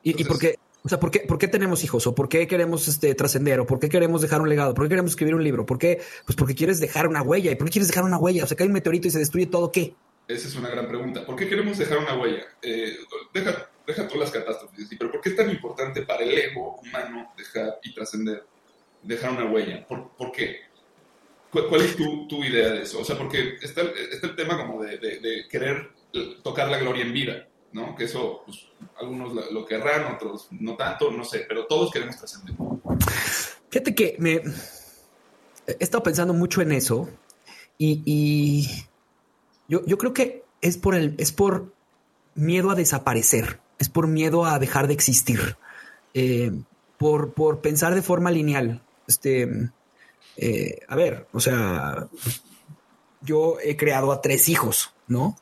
[0.03, 2.05] Y, y Entonces- por qué, o sea, ¿por qué, por qué tenemos hijos?
[2.09, 3.61] ¿O por qué queremos este, trascender?
[3.61, 4.75] ¿O por qué queremos dejar un legado?
[4.75, 5.65] ¿Por qué queremos escribir un libro?
[5.65, 6.01] ¿Por qué?
[6.27, 7.53] Pues porque quieres dejar una huella.
[7.53, 8.43] ¿Y por qué quieres dejar una huella?
[8.43, 9.71] O sea, cae un meteorito y se destruye todo.
[9.71, 9.95] ¿Qué?
[10.27, 11.25] Esa es una gran pregunta.
[11.27, 12.45] ¿Por qué queremos dejar una huella?
[12.63, 12.97] Eh,
[13.33, 17.33] deja, deja tú las catástrofes, pero ¿por qué es tan importante para el ego humano
[17.37, 18.45] dejar y trascender,
[19.03, 19.87] dejar una huella?
[19.87, 20.61] ¿Por, por qué?
[21.51, 23.01] ¿Cuál, cuál es tu, tu idea de eso?
[23.01, 25.91] O sea, porque está, está el tema como de, de- de querer
[26.43, 27.95] tocar la gloria en vida, ¿no?
[27.95, 32.55] Que eso, pues, algunos lo querrán, otros no tanto, no sé, pero todos queremos trascender.
[33.69, 34.35] Fíjate que me
[35.67, 37.09] he estado pensando mucho en eso
[37.77, 38.69] y, y
[39.69, 41.73] yo, creo que es por el, es por
[42.35, 45.57] miedo a desaparecer, es por miedo a dejar de existir,
[46.13, 46.53] eh,
[46.99, 48.83] por, por pensar de forma lineal.
[49.07, 49.49] Este,
[50.37, 52.09] eh, a ver, o sea,
[53.23, 55.37] yo he creado a tres hijos, ¿no?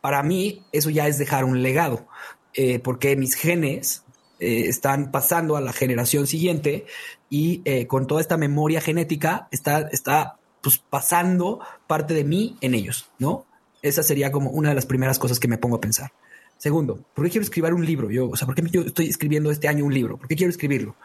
[0.00, 2.06] Para mí eso ya es dejar un legado,
[2.54, 4.02] eh, porque mis genes
[4.38, 6.84] están pasando a la generación siguiente
[7.30, 13.10] y con toda esta memoria genética está, está pues, pasando parte de mí en ellos,
[13.18, 13.44] ¿no?
[13.82, 16.10] Esa sería como una de las primeras cosas que me pongo a pensar.
[16.56, 18.10] Segundo, ¿por qué quiero escribir un libro?
[18.10, 20.16] Yo, o sea, ¿por qué yo estoy escribiendo este año un libro?
[20.16, 20.96] ¿Por qué quiero escribirlo?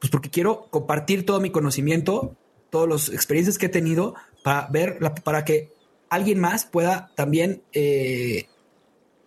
[0.00, 2.36] Pues porque quiero compartir todo mi conocimiento,
[2.70, 5.72] todas las experiencias que he tenido para ver, para que
[6.10, 8.46] alguien más pueda también eh,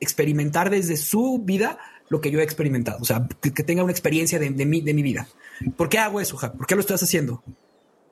[0.01, 2.97] experimentar desde su vida lo que yo he experimentado.
[2.99, 5.29] O sea, que, tenga una experiencia de, de, mi, de mi vida.
[5.77, 7.41] ¿Por qué hago eso, ¿Por qué lo estás haciendo?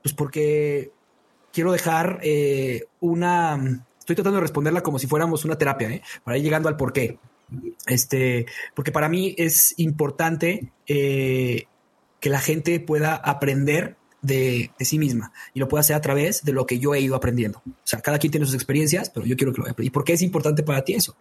[0.02, 0.94] Pues porque
[1.54, 3.86] quiero dejar eh, una...
[4.00, 6.02] Estoy tratando de responderla como si fuéramos una terapia, ¿eh?
[6.26, 7.18] para ir llegando al por qué.
[7.86, 11.68] Este, porque para mí es importante eh,
[12.20, 16.52] que la gente pueda aprender de, sí misma y lo pueda hacer a través de
[16.52, 17.62] lo que yo he ido aprendiendo.
[17.66, 20.14] O sea, cada quien tiene sus experiencias, pero yo quiero que lo ¿Y por qué
[20.14, 21.16] es importante para ti eso?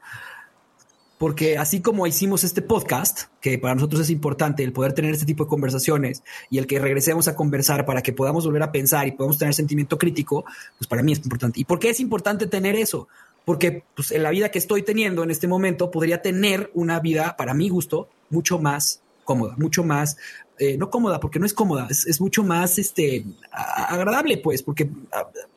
[1.23, 5.25] Porque así como hicimos este podcast, que para nosotros es importante el poder tener este
[5.25, 9.07] tipo de conversaciones y el que regresemos a conversar para que podamos volver a pensar
[9.07, 10.45] y podamos tener sentimiento crítico,
[10.77, 11.61] pues para mí es importante.
[11.61, 13.07] ¿Y por qué es importante tener eso?
[13.45, 17.37] Porque pues, en la vida que estoy teniendo en este momento podría tener una vida,
[17.37, 20.17] para mi gusto, mucho más cómoda, mucho más
[20.63, 24.89] eh, no cómoda, porque no es cómoda, es, mucho más este, agradable, pues, porque...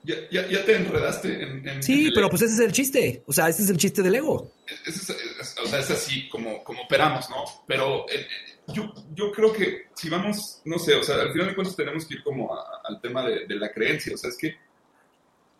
[0.03, 1.83] Ya, ya, te enredaste en...
[1.83, 4.51] sí, pero pues ese es el chiste, o sea, ese es el chiste del ego.
[5.63, 7.43] o sea, es así como, como operamos, ¿no?
[7.67, 8.25] Pero eh,
[8.73, 12.05] yo, yo creo que si vamos, no sé, o sea, al final de cuentas tenemos
[12.05, 14.55] que ir como al tema de, la creencia, o sea, es que...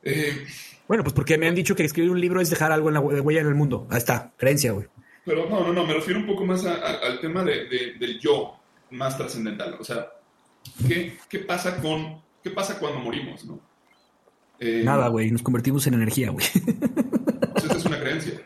[0.02, 0.48] Eh,
[0.88, 3.00] bueno, pues porque me han dicho que escribir un libro es dejar algo en la
[3.00, 3.86] huella en el mundo.
[3.92, 4.88] Ahí está, creencia, güey.
[5.24, 8.60] Pero no, no, no, me refiero un poco más al tema de, del yo,
[8.92, 9.78] más trascendental.
[9.80, 10.12] O sea,
[10.88, 13.60] ¿qué, ¿qué, pasa con, qué pasa cuando morimos, no?
[14.60, 16.46] Eh, Nada, güey, nos convertimos en energía, güey.
[17.56, 18.42] Pues esa es una creencia.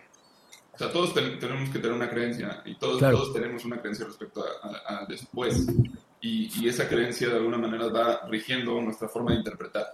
[0.73, 4.45] O sea, todos tenemos que tener una creencia y todos, todos tenemos una creencia respecto
[4.86, 5.65] al después.
[6.21, 9.88] Y, y, esa creencia de alguna manera va rigiendo nuestra forma de interpretar.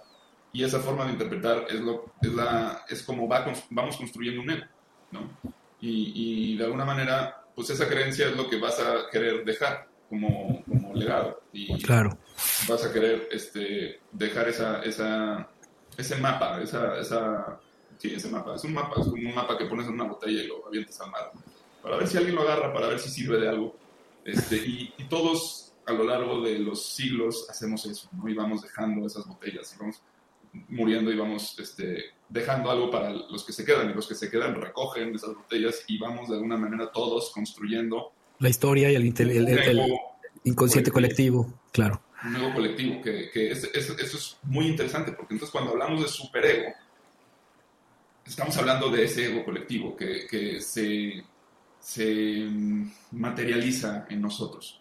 [0.52, 4.50] Y esa forma de interpretar es, lo, es, la, es como va, vamos construyendo un
[4.50, 4.66] ego,
[5.12, 5.30] ¿no?
[5.80, 9.88] Y, y de alguna manera, pues esa creencia es lo que vas a querer dejar
[10.08, 11.40] como, como legado.
[11.52, 12.18] Y claro.
[12.68, 15.48] vas a querer este, dejar esa, esa,
[15.96, 17.60] ese mapa, esa, esa,
[17.98, 18.54] sí, ese mapa.
[18.54, 21.00] Es un mapa, es como un mapa que pones en una botella y lo avientas
[21.00, 21.30] al mar.
[21.82, 23.76] Para ver si alguien lo agarra, para ver si sirve de algo.
[24.24, 28.28] Este, y, y todos a lo largo de los siglos hacemos eso, ¿no?
[28.28, 30.02] Y vamos dejando esas botellas, y vamos
[30.68, 34.30] muriendo y vamos este, dejando algo para los que se quedan, y los que se
[34.30, 39.04] quedan recogen esas botellas y vamos de alguna manera todos construyendo la historia y el,
[40.44, 42.02] inconsciente colectivo, claro.
[42.24, 46.72] Un ego colectivo, que, eso es muy interesante, porque entonces cuando hablamos de superego,
[48.24, 51.24] estamos hablando de ese ego colectivo que, se,
[51.80, 52.48] se,
[53.12, 54.80] materializa en nosotros.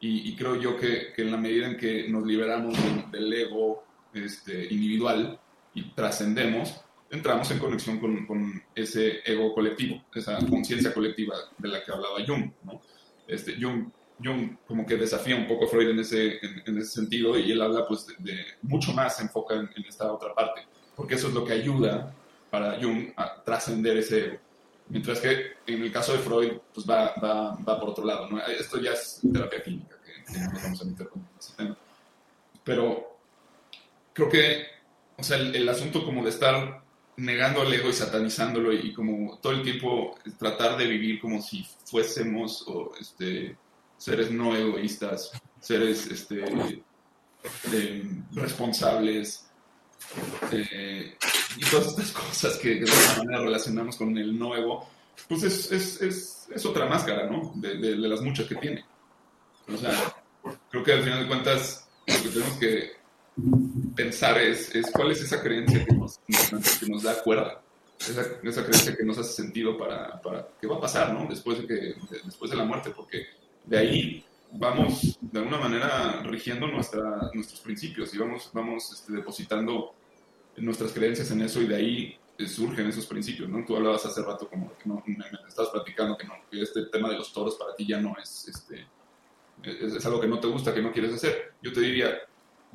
[0.00, 2.76] Y, creo yo que, en la medida en que nos liberamos
[3.10, 5.40] del, ego este, individual
[5.72, 6.78] y trascendemos,
[7.10, 12.24] entramos en conexión con, con, ese ego colectivo, esa conciencia colectiva de la que hablaba
[12.26, 12.50] Jung.
[12.64, 12.82] ¿no?
[13.26, 13.90] Este, Jung,
[14.22, 17.60] Jung como que desafía un poco a Freud en ese, en, ese sentido y él
[17.60, 20.62] habla pues de, mucho más, se enfoca en, esta otra parte,
[20.94, 22.12] porque eso es lo que ayuda
[22.50, 24.38] para Jung a trascender ese ego.
[24.88, 28.28] Mientras que en el caso de Freud, pues va, va, va por otro lado.
[28.28, 28.38] ¿no?
[28.46, 31.76] Esto ya es terapia química, que, no nos vamos a meter con ese tema.
[32.62, 33.16] Pero
[34.12, 34.66] creo que,
[35.16, 36.83] o sea, el, el asunto como de estar
[37.16, 41.66] negando al ego y satanizándolo y, como todo el tiempo tratar de vivir como si
[41.84, 43.56] fuésemos o, este,
[43.96, 46.82] seres no egoístas, seres este,
[48.32, 49.46] responsables
[50.50, 51.16] eh,
[51.56, 54.88] y todas estas cosas que de alguna manera relacionamos con el no ego,
[55.28, 57.52] pues es, es, es, es otra máscara, ¿no?
[57.54, 58.84] De, de, las muchas que tiene.
[59.72, 60.14] O sea,
[60.70, 62.92] creo que al final de cuentas lo que tenemos que
[63.94, 65.93] pensar es, es cuál es esa creencia que
[66.52, 67.62] nos, que nos da cuerda,
[67.98, 71.26] esa, esa, creencia que nos hace sentido para, para qué va a pasar, ¿no?
[71.28, 73.26] Después de, que, después de la muerte, porque
[73.64, 79.94] de ahí vamos de alguna manera rigiendo nuestra, nuestros principios y vamos, vamos este, depositando
[80.56, 83.64] nuestras creencias en eso y de ahí surgen esos principios, ¿no?
[83.64, 87.08] Tú hablabas hace rato como que no, me, estabas platicando que, no, que este tema
[87.08, 88.86] de los toros para ti ya no es, este,
[89.62, 91.54] es, es, algo que no te gusta, que no quieres hacer.
[91.62, 92.18] Yo te diría,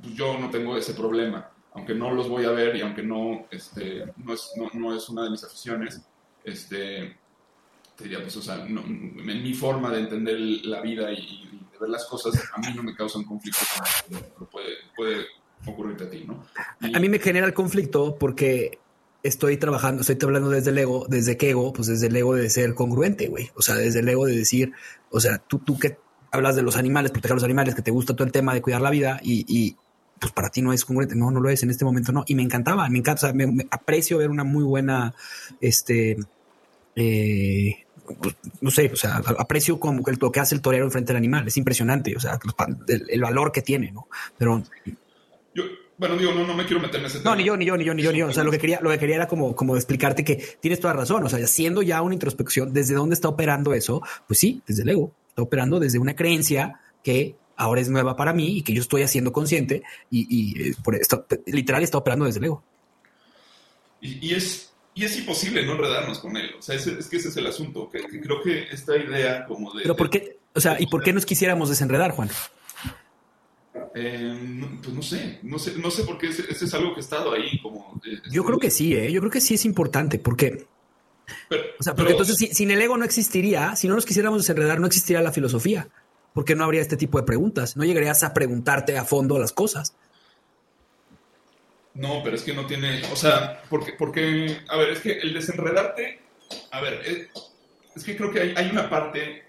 [0.02, 3.48] pues yo no tengo ese problema, aunque no los voy a ver y aunque no,
[3.52, 6.02] este, no, es, no, es una de mis aficiones,
[6.44, 7.18] este,
[7.96, 11.90] te diría, pues, o sea, en mi forma de entender la vida y, de ver
[11.90, 13.60] las cosas, a mí no me causa un conflicto,
[14.10, 15.26] pero puede, puede
[15.66, 16.46] ocurrirte a ti, ¿no?
[16.94, 18.80] a mí me genera el conflicto porque
[19.24, 22.50] estoy trabajando, estoy hablando desde el ego, desde qué ego, pues desde el ego de
[22.50, 23.50] ser congruente, güey.
[23.56, 24.74] O sea, desde el ego de decir,
[25.10, 25.98] o sea, tú, tú que
[26.32, 28.62] hablas de los animales, proteger a los animales, que te gusta todo el tema de
[28.62, 29.76] cuidar la vida y,
[30.20, 31.16] pues para ti no es congruente.
[31.16, 32.24] No, no lo es en este momento, no.
[32.28, 35.14] Y me encantaba, me encanta, o sea, me, aprecio ver una muy buena,
[35.62, 36.18] este,
[36.96, 37.86] eh,
[38.20, 41.18] pues, no sé, o sea, aprecio como el, lo que hace el torero enfrente del
[41.18, 41.48] animal.
[41.48, 42.40] Es impresionante, o sea,
[42.88, 44.08] el, valor que tiene, ¿no?
[44.38, 44.64] Pero.
[45.54, 45.64] Yo,
[45.98, 47.32] bueno, digo, no, no me quiero meter en ese tema.
[47.32, 48.28] No, ni yo, ni yo, ni yo, ni yo, ni yo.
[48.28, 50.94] O sea, lo que quería, lo que quería era como, como explicarte que tienes toda
[50.94, 51.24] razón.
[51.26, 54.02] O sea, haciendo ya una introspección, ¿desde dónde está operando eso?
[54.28, 55.14] Pues sí, desde el ego.
[55.30, 59.04] Está operando desde una creencia que ahora es nueva para mí y que yo estoy
[59.04, 62.64] haciendo consciente y, y eh, por esto, literal está operando desde el ego.
[64.02, 66.52] Y, y, es, y es imposible no enredarnos con él.
[66.58, 67.90] O sea, es, es que ese es el asunto.
[67.90, 69.84] Que, que, creo que esta idea como de...
[69.84, 70.38] Pero ¿por qué?
[70.56, 72.30] O sea, ¿y por qué nos quisiéramos desenredar, Juan?
[73.94, 77.00] Eh, pues no sé, no sé, no sé por qué ese, ese es algo que
[77.00, 78.00] ha estado ahí como...
[78.06, 79.12] Eh, yo creo que sí, ¿eh?
[79.12, 80.66] yo creo que sí es importante porque...
[81.48, 84.06] Pero, o sea, porque pero, entonces si, sin el ego no existiría, si no nos
[84.06, 85.90] quisiéramos desenredar, no existiría la filosofía,
[86.40, 89.94] porque no habría este tipo de preguntas, no llegarías a preguntarte a fondo las cosas.
[91.94, 95.34] No, pero es que no tiene, o sea, porque, porque a ver, es que el
[95.34, 96.22] desenredarte,
[96.72, 97.28] a ver, es,
[97.94, 99.44] es que creo que hay, hay una parte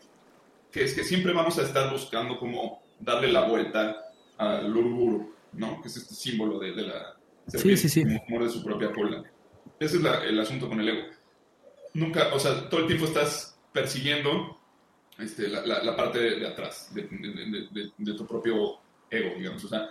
[0.73, 3.97] que es que siempre vamos a estar buscando como darle la vuelta
[4.37, 5.81] al Uruburu, ¿no?
[5.83, 7.15] Que es este símbolo de, de la
[7.47, 8.03] sí, sí, sí.
[8.27, 9.23] como de su propia cola.
[9.79, 11.07] Ese es la, el asunto con el ego.
[11.95, 14.60] Nunca, o sea, todo el tiempo estás persiguiendo
[15.23, 17.03] este, la, la, la, parte de, de atrás de,
[17.99, 18.79] de, tu propio
[19.11, 19.65] ego, digamos.
[19.65, 19.89] O sea,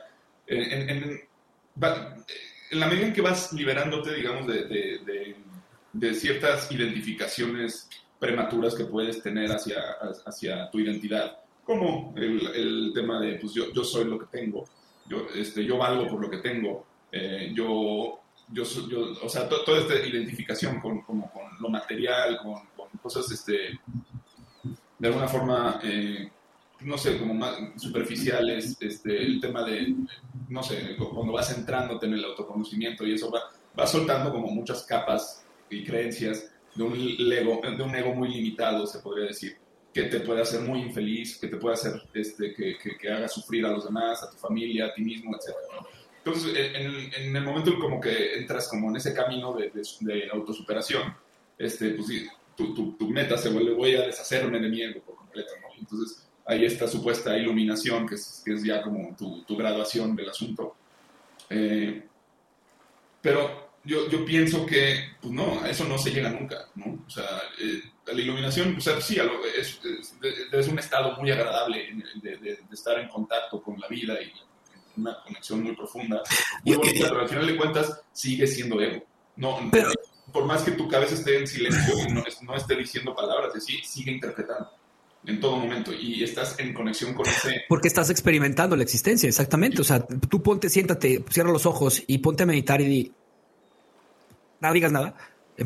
[0.47, 1.21] en, en, en,
[2.71, 9.81] la medida en que vas liberándote, digamos, de, ciertas identificaciones prematuras que puedes tener hacia,
[10.25, 14.65] hacia tu identidad, como el, el, tema de, pues yo, yo soy lo que tengo,
[15.07, 18.19] yo, este, yo valgo por lo que tengo, eh, yo,
[18.51, 22.89] yo, yo, o sea, to, toda esta identificación con, como, con lo material, con, con,
[23.01, 23.79] cosas, este,
[24.99, 26.29] de alguna forma, eh,
[26.81, 29.95] no sé, como más superficiales, este, el tema de,
[30.49, 33.41] no sé, cuando vas entrándote en el autoconocimiento y eso va,
[33.77, 36.95] va soltando como muchas capas y creencias de un
[37.31, 39.57] ego, de un ego muy limitado, se podría decir
[39.93, 43.65] que te puede hacer muy infeliz, que te puede hacer este, que, que, haga sufrir
[43.65, 45.55] a los demás, a tu familia, a ti mismo, etc.
[46.17, 49.81] Entonces, en, en, el momento en como que entras como en ese camino de, de,
[50.01, 51.15] de autosuperación,
[51.57, 52.07] este, pues
[52.59, 55.67] tu, tu, tu, meta se vuelve, voy a deshacerme de mi ego por completo, ¿no?
[55.79, 60.29] Entonces, hay esta supuesta iluminación, que es, que es ya como tu, tu, graduación del
[60.29, 60.75] asunto.
[61.49, 62.03] Eh,
[63.21, 66.99] pero yo, yo, pienso que, pues no, a eso no se llega nunca, ¿no?
[67.07, 69.17] O sea, eh, la iluminación, o sea, sí,
[69.57, 70.15] es, es,
[70.51, 74.33] es, un estado muy agradable de, de, de, estar en contacto con la vida y
[74.97, 76.21] una conexión muy profunda,
[76.65, 79.05] muy bonita, pero al final de cuentas sigue siendo ego.
[79.37, 79.89] No, pero,
[80.31, 83.83] por más que tu cabeza esté en silencio y no, no esté diciendo palabras, decir,
[83.85, 84.69] sigue interpretando
[85.25, 87.63] en todo momento y estás en conexión con ese...
[87.67, 89.81] Porque estás experimentando la existencia, exactamente.
[89.81, 93.11] O sea, tú ponte, siéntate, cierra los ojos y ponte a meditar y di,
[94.61, 95.15] no digas nada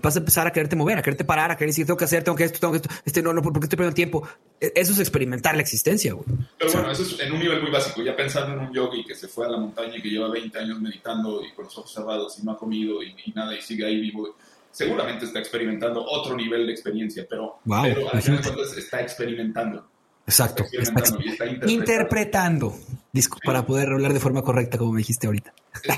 [0.02, 2.24] vas a empezar a quererte mover, a quererte parar, a querer decir, tengo que hacer,
[2.24, 4.28] tengo que esto, tengo que esto, este, no, no, ¿por qué estoy perdiendo tiempo?
[4.60, 6.26] Eso es experimentar la existencia, güey.
[6.58, 9.16] Pero bueno, eso es en un nivel muy básico, ya pensando en un yogi que
[9.16, 11.94] se fue a la montaña y que lleva 20 años meditando y con los ojos
[11.94, 14.36] cerrados y no ha comido y, y nada y sigue ahí vivo,
[14.74, 19.02] seguramente está experimentando otro nivel de experiencia, pero, wow, pero al final de cuentas está
[19.02, 19.88] experimentando.
[20.26, 20.64] Exacto.
[20.72, 21.72] Está, está, está interpretando.
[21.72, 22.76] interpretando.
[23.12, 23.46] Disco, sí.
[23.46, 25.54] Para poder hablar de forma correcta, como me dijiste ahorita.
[25.84, 25.92] Es,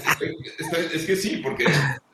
[0.60, 1.64] es, es que sí, porque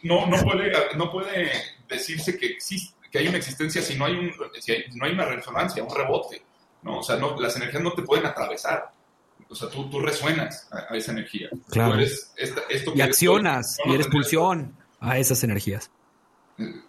[0.04, 1.52] no, no, puede, no puede
[1.90, 5.14] decirse que, existe, que hay una existencia si no hay, un, si hay, no hay
[5.14, 6.44] una resonancia, un rebote.
[6.84, 7.00] ¿no?
[7.00, 8.92] O sea, no, las energías no te pueden atravesar.
[9.50, 11.50] O sea, tú, tú resuenas a, a esa energía.
[11.70, 11.94] Claro.
[11.94, 15.90] Tú eres esta, esto y accionas eres, y eres pulsión a esas energías.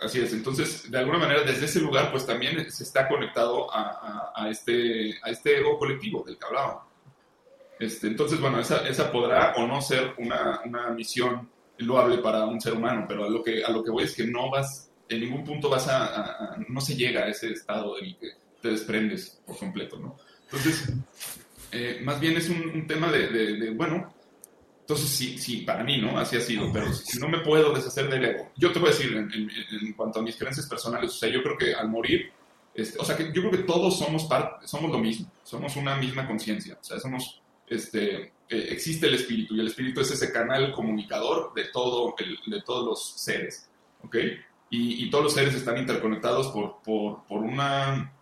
[0.00, 4.48] Así es, entonces de alguna manera desde ese lugar pues también se está conectado a,
[4.50, 6.86] este, a este ego colectivo del que hablaba.
[7.78, 12.60] Este, entonces, bueno, esa, esa podrá o no ser una, una, misión loable para un
[12.60, 15.20] ser humano, pero a lo, que, a lo que voy es que no vas, en
[15.20, 18.28] ningún punto vas a, no se llega a ese estado en el que
[18.60, 20.16] te desprendes por completo, ¿no?
[20.44, 20.92] Entonces,
[21.72, 24.14] eh, más bien es un, un tema de, de, de, bueno,
[24.82, 26.18] entonces, sí, sí, para mí, ¿no?
[26.18, 28.50] Así ha sido, pero si no me puedo deshacer del ego.
[28.56, 29.48] Yo te voy a decir, en, en,
[29.80, 32.32] en cuanto a mis creencias personales, o sea, yo creo que al morir,
[32.74, 35.94] este, o sea, que yo creo que todos somos parte, somos lo mismo, somos una
[35.96, 40.32] misma conciencia, o sea, somos, este, eh, existe el espíritu, y el espíritu es ese
[40.32, 43.70] canal comunicador de, todo el, de todos los seres,
[44.02, 44.16] ¿ok?
[44.68, 48.12] Y, y, todos los seres están interconectados por, por, por una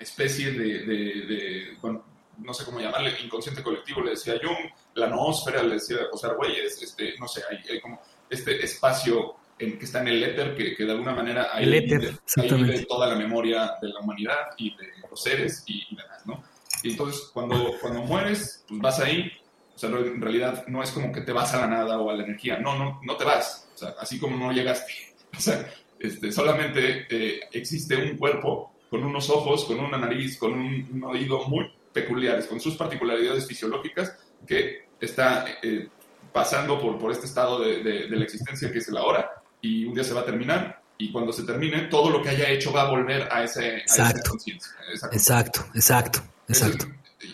[0.00, 0.94] especie de, de,
[1.26, 2.04] de bueno,
[2.38, 6.82] no sé cómo llamarle, inconsciente colectivo, le decía Jung, la noósfera, le decía José Argüelles,
[6.82, 10.74] este, no sé, hay, hay, como este espacio en, que está en el éter, que,
[10.76, 14.76] que de alguna manera hay, el éter, hay toda la memoria de la humanidad y
[14.76, 16.44] de los seres y, y demás, ¿no?
[16.82, 19.32] Y entonces, cuando, cuando mueres, pues vas ahí,
[19.74, 22.14] o sea, en realidad no es como que te vas a la nada o a
[22.14, 24.92] la energía, no, no, no te vas, o sea, así como no llegaste,
[25.36, 25.68] o sea,
[25.98, 31.04] este, solamente eh, existe un cuerpo con unos ojos, con una nariz, con un, un
[31.04, 31.70] oído muy
[32.00, 35.88] peculiares, con sus particularidades fisiológicas, que está, eh,
[36.32, 39.30] pasando por, por este estado de, de, la existencia que es el ahora,
[39.60, 42.48] y un día se va a terminar, y cuando se termine, todo lo que haya
[42.50, 44.18] hecho va a volver a, ese, exacto.
[44.20, 44.72] esa conciencia.
[45.12, 46.86] Exacto, exacto, exacto.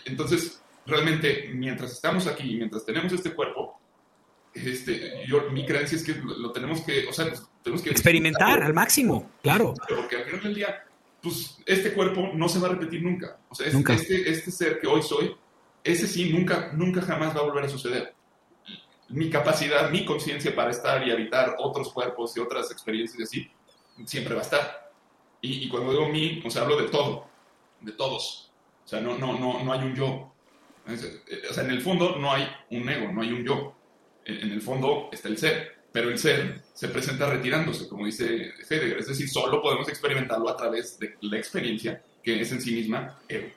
[0.05, 3.79] Entonces, realmente, mientras estamos aquí, mientras tenemos este cuerpo,
[4.53, 8.73] este, yo, mi creencia es que lo tenemos que, o sea, tenemos que experimentar al
[8.73, 9.73] máximo, claro.
[9.87, 10.85] Porque al final del día,
[11.25, 13.39] pues este cuerpo no se va a repetir nunca.
[13.49, 15.35] O sea, Este, este ser que hoy soy,
[15.83, 18.13] ese sí nunca, nunca jamás va a volver a suceder.
[19.09, 23.49] Mi capacidad, mi conciencia para estar y habitar otros cuerpos y otras experiencias así,
[24.05, 24.91] siempre va a estar.
[25.41, 27.27] Y, y, cuando digo mí, o sea, hablo de todo,
[27.81, 28.51] de todos.
[28.85, 30.31] O sea, no, no, no, no hay un yo.
[30.87, 33.75] O sea, en el fondo no hay un ego, no hay un yo.
[34.25, 38.97] En, el fondo está el ser, pero el ser se presenta retirándose, como dice Heidegger.
[38.97, 43.17] Es decir, solo podemos experimentarlo a través de la experiencia, que es en sí misma
[43.29, 43.47] ego.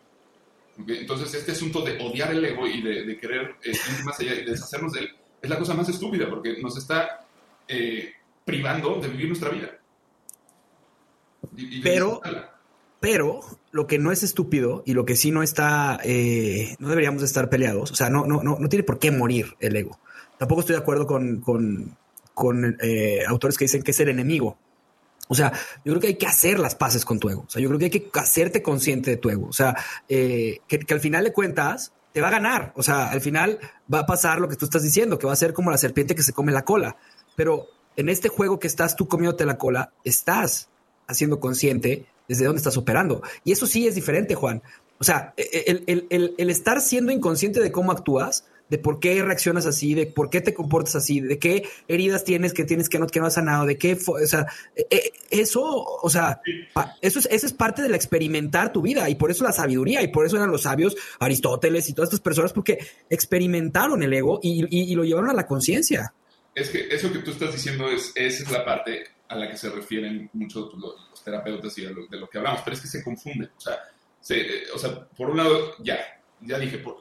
[0.86, 4.44] Entonces, este asunto de odiar el ego y de, querer eh, ir más allá y
[4.44, 5.10] deshacernos de él
[5.42, 7.26] es la cosa más estúpida, porque nos está
[7.66, 8.12] eh,
[8.44, 9.76] privando de vivir nuestra vida.
[11.82, 12.20] pero,
[13.00, 13.40] pero
[13.72, 17.50] lo que no es estúpido y lo que sí no está, eh, no deberíamos estar
[17.50, 19.98] peleados, o sea, no, no, no, no tiene por qué morir el ego.
[20.38, 21.98] Tampoco estoy de acuerdo con, con,
[22.38, 24.56] con eh, autores que dicen que es el enemigo.
[25.26, 25.52] O sea,
[25.84, 27.44] yo creo que hay que hacer las paces con tu ego.
[27.48, 29.48] O sea, yo creo que hay que hacerte consciente de tu ego.
[29.48, 29.74] O sea,
[30.08, 32.72] eh, que, al final de cuentas te va a ganar.
[32.76, 33.58] O sea, al final
[33.92, 36.14] va a pasar lo que tú estás diciendo, que va a ser como la serpiente
[36.14, 36.96] que se come la cola.
[37.34, 37.66] Pero
[37.96, 40.68] en este juego que estás tú comiéndote la cola, estás
[41.08, 43.20] haciendo consciente desde dónde estás operando.
[43.42, 44.62] Y eso sí es diferente, Juan.
[45.00, 49.66] O sea, el, el, el estar siendo inconsciente de cómo actúas, de por qué reaccionas
[49.66, 53.06] así, de por qué te comportas así, de qué heridas tienes que tienes que no,
[53.06, 54.46] que no has sanado, de qué, o sea,
[54.76, 56.40] e, e, eso, o sea,
[57.00, 60.02] eso es, eso es parte de la experimentar tu vida y por eso la sabiduría
[60.02, 64.40] y por eso eran los sabios, Aristóteles y todas estas personas, porque experimentaron el ego
[64.42, 66.12] y, y, lo llevaron a la conciencia.
[66.54, 69.56] Es que eso que tú estás diciendo es, esa es la parte a la que
[69.56, 73.50] se refieren muchos los, terapeutas y de lo, que hablamos, pero es que se confunde.
[73.56, 73.78] O sea,
[74.74, 75.98] o sea por un lado, ya,
[76.40, 76.96] ya dije, por,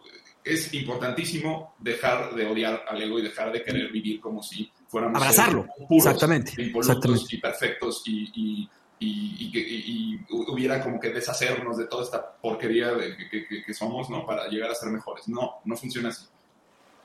[0.54, 5.22] es importantísimo dejar de odiar al ego y dejar de querer vivir como si fuéramos
[5.22, 5.66] abrazarlo.
[5.88, 7.26] puros, exactamente, exactamente.
[7.36, 8.70] y perfectos y,
[9.00, 14.48] y, hubiera como que deshacernos de toda esta porquería de que, que, somos no para
[14.48, 15.28] llegar a ser mejores.
[15.28, 16.26] No no funciona así.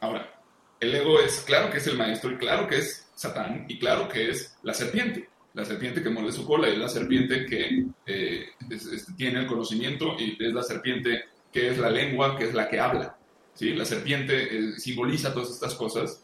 [0.00, 0.26] Ahora
[0.80, 4.08] el ego es claro que es el maestro y claro que es Satán y claro
[4.08, 5.28] que es la serpiente.
[5.52, 8.46] La serpiente que muerde su cola es la serpiente que eh,
[9.16, 12.80] tiene el conocimiento y es la serpiente que es la lengua que es la que
[12.80, 13.18] habla
[13.54, 13.74] ¿sí?
[13.74, 16.22] La serpiente eh, simboliza todas estas cosas,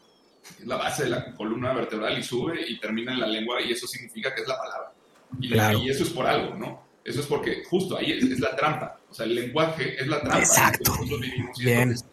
[0.58, 3.72] es la base de la columna vertebral y sube y termina en la lengua y
[3.72, 4.92] eso significa que es la palabra.
[5.40, 6.88] Y, eso es por algo, ¿no?
[7.04, 8.98] Eso es porque justo ahí es, la trampa.
[9.10, 10.84] O sea, el lenguaje es la trampa Exacto.
[10.84, 11.64] que nosotros vivimos y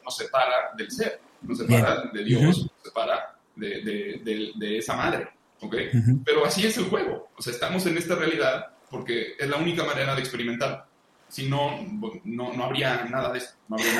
[0.03, 5.29] nos separa del ser, nos separa de Dios, nos separa de, de, de, esa madre.
[5.61, 5.89] ¿okay?
[6.25, 7.29] Pero así es el juego.
[7.37, 10.87] O sea, estamos en esta realidad porque es la única manera de experimentar.
[11.35, 11.85] Si no,
[12.23, 13.41] no, no habría nada de.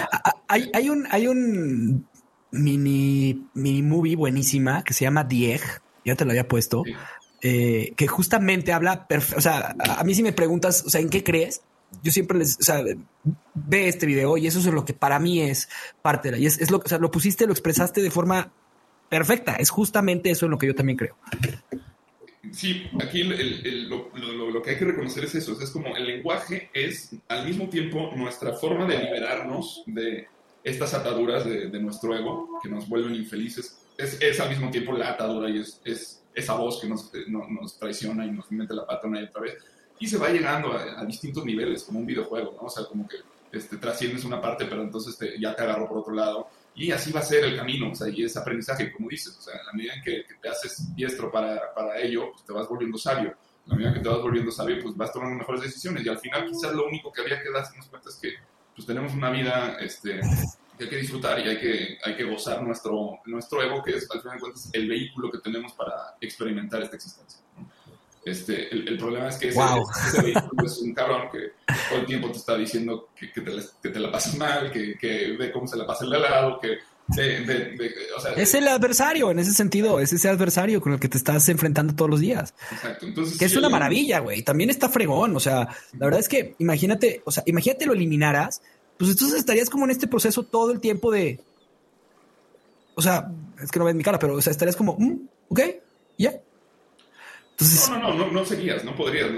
[0.10, 2.08] Ah, ah, hay, hay, un, hay un
[2.52, 5.60] mini, mini movie buenísima que se llama Dieg,
[6.06, 6.84] ya te lo había puesto,
[7.42, 9.06] eh, que justamente habla,
[9.36, 11.62] o sea, a mí si me preguntas, o sea, ¿en qué crees?
[12.02, 12.82] Yo siempre les, o sea,
[13.54, 15.68] ve este video y eso es lo que para mí es
[16.02, 18.54] parte de la, y es, es lo, o sea, lo pusiste, lo expresaste de forma
[19.10, 21.18] perfecta, es justamente eso en lo que yo también creo.
[22.52, 27.46] Sí, aquí lo, que hay que reconocer es eso, es como el lenguaje es al
[27.46, 30.28] mismo tiempo nuestra forma de liberarnos de
[30.64, 35.50] estas ataduras de, nuestro ego que nos vuelven infelices, es, al mismo tiempo la atadura
[35.50, 37.12] y es, esa voz que nos,
[37.80, 39.58] traiciona y nos mete la pata una y otra vez.
[40.00, 42.68] Y se va llegando a, distintos niveles, como un videojuego, ¿no?
[42.68, 43.18] O sea, como que
[43.54, 47.22] este, trasciendes una parte, pero entonces ya te agarro por otro lado y así va
[47.22, 49.74] a ser el camino, o sea, y es aprendizaje, como dices, o sea, a la
[49.74, 53.34] medida en que, te haces diestro para, para ello, pues te vas volviendo sabio.
[53.66, 56.06] La medida que te vas volviendo sabio, pues vas tomando mejores decisiones.
[56.06, 58.34] Y al final, quizás lo único que había que darnos cuenta es que
[58.76, 60.20] pues tenemos una vida este,
[60.78, 64.12] que hay que disfrutar y hay que, hay que gozar nuestro, nuestro ego, que es,
[64.12, 67.40] al final de cuentas, el vehículo que tenemos para experimentar esta existencia.
[68.26, 71.52] Este, el, problema es que ese, vehículo es un cabrón que
[71.90, 74.98] todo el tiempo te está diciendo que, te, la, que te, la, pasas mal, que,
[74.98, 76.80] que, ve cómo se la pasa el de lado, que...
[78.36, 81.94] es el adversario en ese sentido, es ese adversario con el que te estás enfrentando
[81.94, 82.56] todos los días.
[82.72, 83.06] Exacto.
[83.06, 84.42] Entonces, que es una maravilla, güey.
[84.42, 85.36] También está fregón.
[85.36, 88.64] O sea, la verdad es que imagínate, o sea, imagínate lo eliminaras,
[88.98, 91.40] pues entonces estarías como en este proceso todo el tiempo de.
[92.96, 95.60] O sea, es que no ves mi cara, pero o sea, estarías como, mm, ok,
[96.18, 96.34] ya
[97.90, 99.30] no, no, no, no, seguías, no podrías,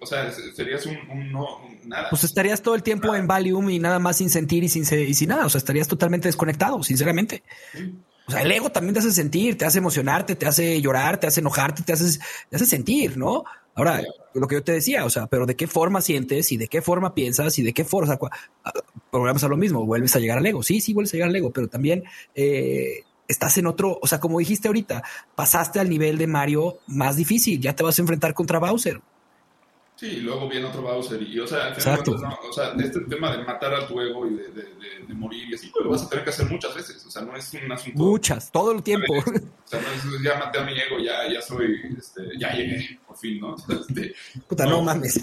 [0.00, 2.10] o sea, serías un, no, nada.
[2.10, 5.14] Pues estarías todo el tiempo en Valium y nada más sin sentir y sin, y
[5.14, 7.42] sin nada, o sea, estarías totalmente desconectado, sinceramente.
[8.28, 11.28] O sea, el ego también te hace sentir, te hace emocionarte, te hace llorar, te
[11.28, 12.18] hace enojarte, te hace,
[12.50, 13.44] te hace sentir, ¿no?
[13.74, 14.02] Ahora,
[14.34, 16.82] lo que yo te decía, o sea, pero de qué forma sientes y de qué
[16.82, 18.30] forma piensas y de qué forma, o sea,
[18.64, 18.72] ah,
[19.10, 20.62] programas a lo mismo, vuelves a llegar al ego.
[20.62, 22.04] Sí, sí, vuelves a llegar al ego, pero también
[22.34, 25.02] eh, estás en otro, o sea, como dijiste ahorita,
[25.34, 29.00] pasaste al nivel de Mario más difícil, ya te vas a enfrentar contra Bowser.
[29.96, 31.22] Sí, luego viene otro Bowser.
[31.22, 32.12] Y, o sea, Exacto.
[32.12, 34.64] o sea, este tema de matar a tu ego y de, de,
[35.08, 37.04] de, morir y así, lo vas a tener que hacer muchas veces.
[37.06, 37.98] O sea, no es un asunto.
[37.98, 39.14] Muchas, todo el tiempo.
[39.66, 43.00] O sea, no es ya maté a mi ego, ya, ya soy, este, ya llegué,
[43.04, 43.56] por fin, ¿no?
[43.68, 44.14] este,
[44.46, 45.20] Puta, no, mames.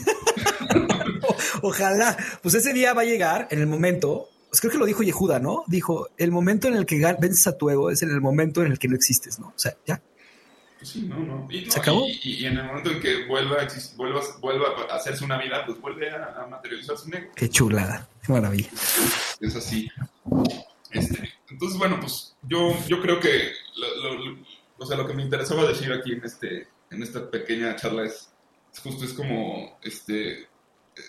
[1.61, 2.17] Ojalá.
[2.41, 4.27] Pues ese día va a llegar en el momento.
[4.53, 5.63] Pues creo que lo dijo Yehuda, ¿no?
[5.65, 8.71] Dijo: el momento en el que vences a tu ego es en el momento en
[8.71, 9.47] el que no existes, ¿no?
[9.47, 9.99] O sea, ya
[10.83, 11.47] pues sí, no, no.
[11.49, 12.05] Y, ¿Se acabó?
[12.07, 15.79] Y, en el momento en que vuelva a, vuelva, vuelva a hacerse una vida, pues
[15.79, 17.31] vuelve a, materializar su negro.
[17.37, 18.69] Qué chulada, qué maravilla.
[19.39, 19.89] Es, así.
[20.91, 24.37] Este, entonces, bueno, pues yo, yo creo que lo,
[24.77, 28.29] o sea, lo que me interesaba decir aquí en, este, en esta pequeña charla es,
[28.83, 30.49] justo es como, este,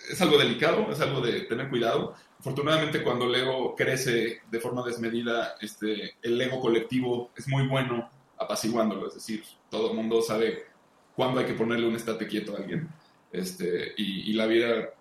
[0.09, 2.15] es algo delicado, es algo de tener cuidado.
[2.45, 8.07] Afortunadamente, cuando el ego crece de forma desmedida, este, el ego colectivo es muy bueno
[8.37, 10.63] apaciguándolo, es decir, todo el mundo sabe
[11.15, 12.87] cuándo hay que ponerle un estate quieto a alguien.
[13.31, 14.91] Este, y, la vida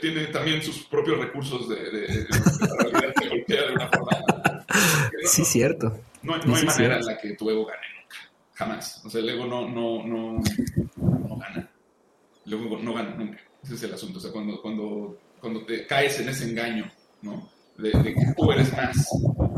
[0.00, 4.64] tiene también sus propios recursos de, de, la vida te golpea de una forma.
[5.24, 5.98] sí, cierto.
[6.22, 8.16] No, hay manera en la que tu ego gane nunca,
[8.54, 9.04] jamás.
[9.04, 10.40] O sea, el ego no, no, no,
[10.98, 11.68] no gana.
[12.46, 13.40] El ego no gana nunca.
[13.60, 14.18] Ese es el asunto.
[14.18, 16.90] O sea, cuando, cuando, cuando te caes en ese engaño,
[17.22, 17.50] ¿no?
[17.76, 19.08] De, de que tú eres más,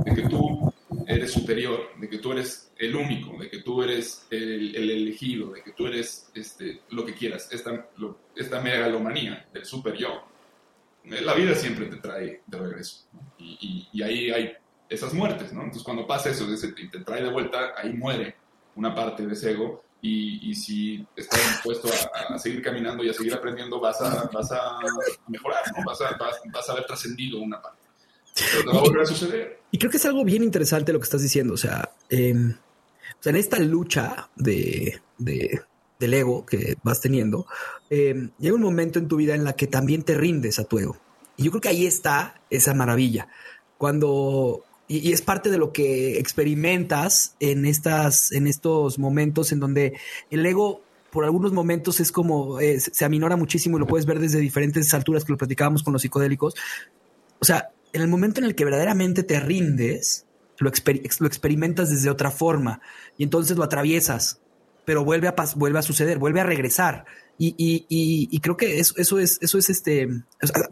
[0.05, 0.72] de que tú
[1.07, 5.62] eres superior, de que tú eres el único, de que tú eres el, elegido, de
[5.62, 7.89] que tú eres este, lo que quieras, esta,
[8.35, 10.24] esta megalomanía del super yo.
[11.05, 13.07] La vida siempre te trae de regreso.
[13.39, 14.53] Y, y, ahí hay
[14.89, 15.62] esas muertes, ¿no?
[15.62, 18.37] Entonces cuando pasa eso, y te trae de vuelta, ahí muere
[18.76, 21.88] una parte de ese ego y, y, si estás dispuesto
[22.28, 24.80] a, seguir caminando y a seguir aprendiendo, vas a, vas a
[25.28, 25.84] mejorar, ¿no?
[25.86, 27.82] Vas a, vas, vas a haber trascendido una parte.
[28.34, 29.61] Pero te va a volver a suceder.
[29.70, 31.55] Y creo que es algo bien interesante lo que estás diciendo.
[31.55, 32.57] O sea, em,
[33.24, 37.46] en esta lucha de, del ego que vas teniendo,
[37.88, 40.80] em, llega un momento en tu vida en la que también te rindes a tu
[40.80, 40.96] ego.
[41.36, 43.28] Y yo creo que ahí está esa maravilla.
[43.78, 44.64] Cuando,
[44.99, 49.95] y, es parte de lo que experimentas en, estas, en estos momentos en donde
[50.30, 54.18] el ego por algunos momentos es como eh, se aminora muchísimo y lo puedes ver
[54.18, 56.55] desde diferentes alturas que lo platicábamos con los psicodélicos.
[57.38, 60.26] O sea, en el momento en el que verdaderamente te rindes,
[60.59, 62.80] lo, experimentas desde otra forma
[63.18, 64.40] y entonces lo atraviesas,
[64.84, 67.05] pero vuelve a, vuelve a suceder, vuelve a regresar.
[67.38, 70.09] Y, creo que eso, eso, es, eso es, este,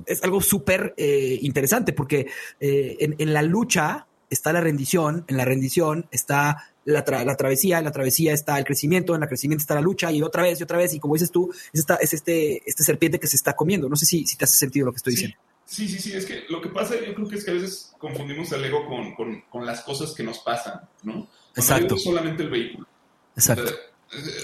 [0.06, 2.28] es algo súper eh, interesante porque
[2.60, 7.92] eh, en, la lucha está la rendición, en la rendición está la, travesía, en la
[7.92, 10.78] travesía está el crecimiento, en la crecimiento está la lucha y otra vez y otra
[10.78, 10.94] vez.
[10.94, 13.88] Y como dices tú, es, es este, este serpiente que se está comiendo.
[13.88, 15.36] No sé si, si te hace sentido lo que estoy diciendo.
[15.66, 17.92] Sí, sí, sí, es que lo que pasa yo creo que es que a veces
[17.98, 21.28] confundimos el ego con, con, con las cosas que nos pasan, ¿no?
[21.54, 21.94] Exacto.
[21.94, 22.88] es solamente el vehículo.
[23.36, 23.70] Exacto.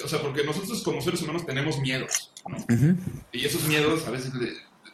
[0.05, 2.64] O sea, porque nosotros como seres humanos tenemos miedos, ¿no?
[3.32, 4.30] Y esos miedos a veces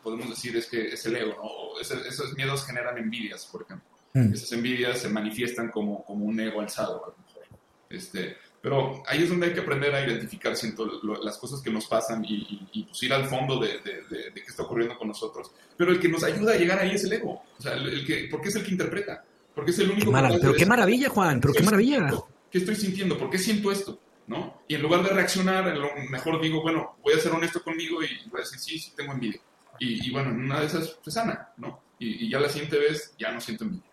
[0.02, 1.80] podemos decir es que es el ego, ¿no?
[1.80, 3.91] esos miedos generan envidias, por ejemplo.
[4.14, 4.32] Mm.
[4.32, 7.42] Esas envidias se manifiestan como, como un ego alzado, a lo mejor.
[7.88, 11.86] Este, pero ahí es donde hay que aprender a identificar siento, las cosas que nos
[11.86, 15.50] pasan y, y, pues ir al fondo de, de, qué está ocurriendo con nosotros.
[15.76, 17.42] Pero el que nos ayuda a llegar ahí es el ego.
[17.58, 19.24] O sea, el, que, porque es el que interpreta.
[19.54, 21.40] Porque es el único que Pero qué maravilla, Juan.
[21.40, 22.10] Pero qué maravilla.
[22.50, 23.18] ¿Qué estoy sintiendo?
[23.18, 23.98] ¿Por qué siento esto?
[24.28, 24.62] ¿No?
[24.68, 25.74] Y en lugar de reaccionar,
[26.08, 29.12] mejor digo, bueno, voy a ser honesto conmigo y voy a decir, sí, sí, tengo
[29.12, 29.40] envidia.
[29.80, 31.82] Y, y bueno, una de esas se sana, ¿no?
[31.98, 33.86] Y, ya la siguiente vez ya no siento envidia.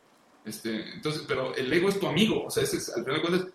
[0.49, 2.45] Este, entonces, pero el ego es tu amigo.
[2.45, 3.53] O sea, ese es, al final de cuentas,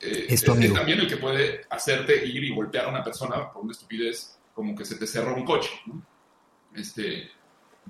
[0.00, 3.72] eh, es, también el que puede hacerte ir y golpear a una persona por una
[3.72, 5.70] estupidez como que se te cerró un coche.
[6.74, 7.30] Este,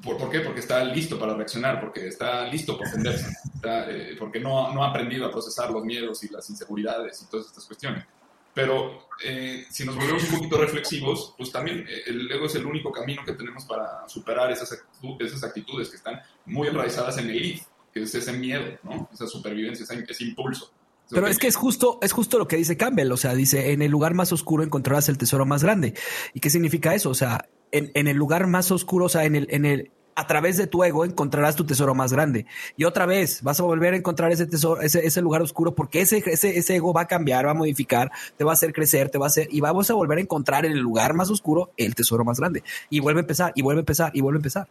[0.02, 0.40] ¿por, qué?
[0.40, 3.34] Porque está listo para reaccionar, porque está listo para defenderse,
[3.64, 7.46] eh, porque no, no, ha aprendido a procesar los miedos y las inseguridades y todas
[7.46, 8.04] estas cuestiones.
[8.52, 12.92] Pero eh, si nos volvemos un poquito reflexivos, pues también el ego es el único
[12.92, 14.84] camino que tenemos para superar esas,
[15.20, 17.62] esas actitudes que están muy enraizadas en el id,
[17.92, 19.08] que es ese miedo, ¿no?
[19.12, 20.72] esa supervivencia, ese impulso.
[21.10, 23.12] Pero es que es justo, es justo lo que dice Campbell.
[23.12, 25.94] O sea, dice en el lugar más oscuro encontrarás el tesoro más grande.
[26.32, 27.10] ¿Y qué significa eso?
[27.10, 30.26] O sea, en, en el lugar más oscuro, o sea, en el, en el, a
[30.26, 32.46] través de tu ego encontrarás tu tesoro más grande.
[32.76, 36.00] Y otra vez vas a volver a encontrar ese tesoro, ese, ese lugar oscuro, porque
[36.00, 39.10] ese, ese, ese ego va a cambiar, va a modificar, te va a hacer crecer,
[39.10, 41.72] te va a hacer, y vamos a volver a encontrar en el lugar más oscuro
[41.76, 42.62] el tesoro más grande.
[42.90, 44.68] Y vuelve a empezar, y vuelve a empezar, y vuelve a empezar.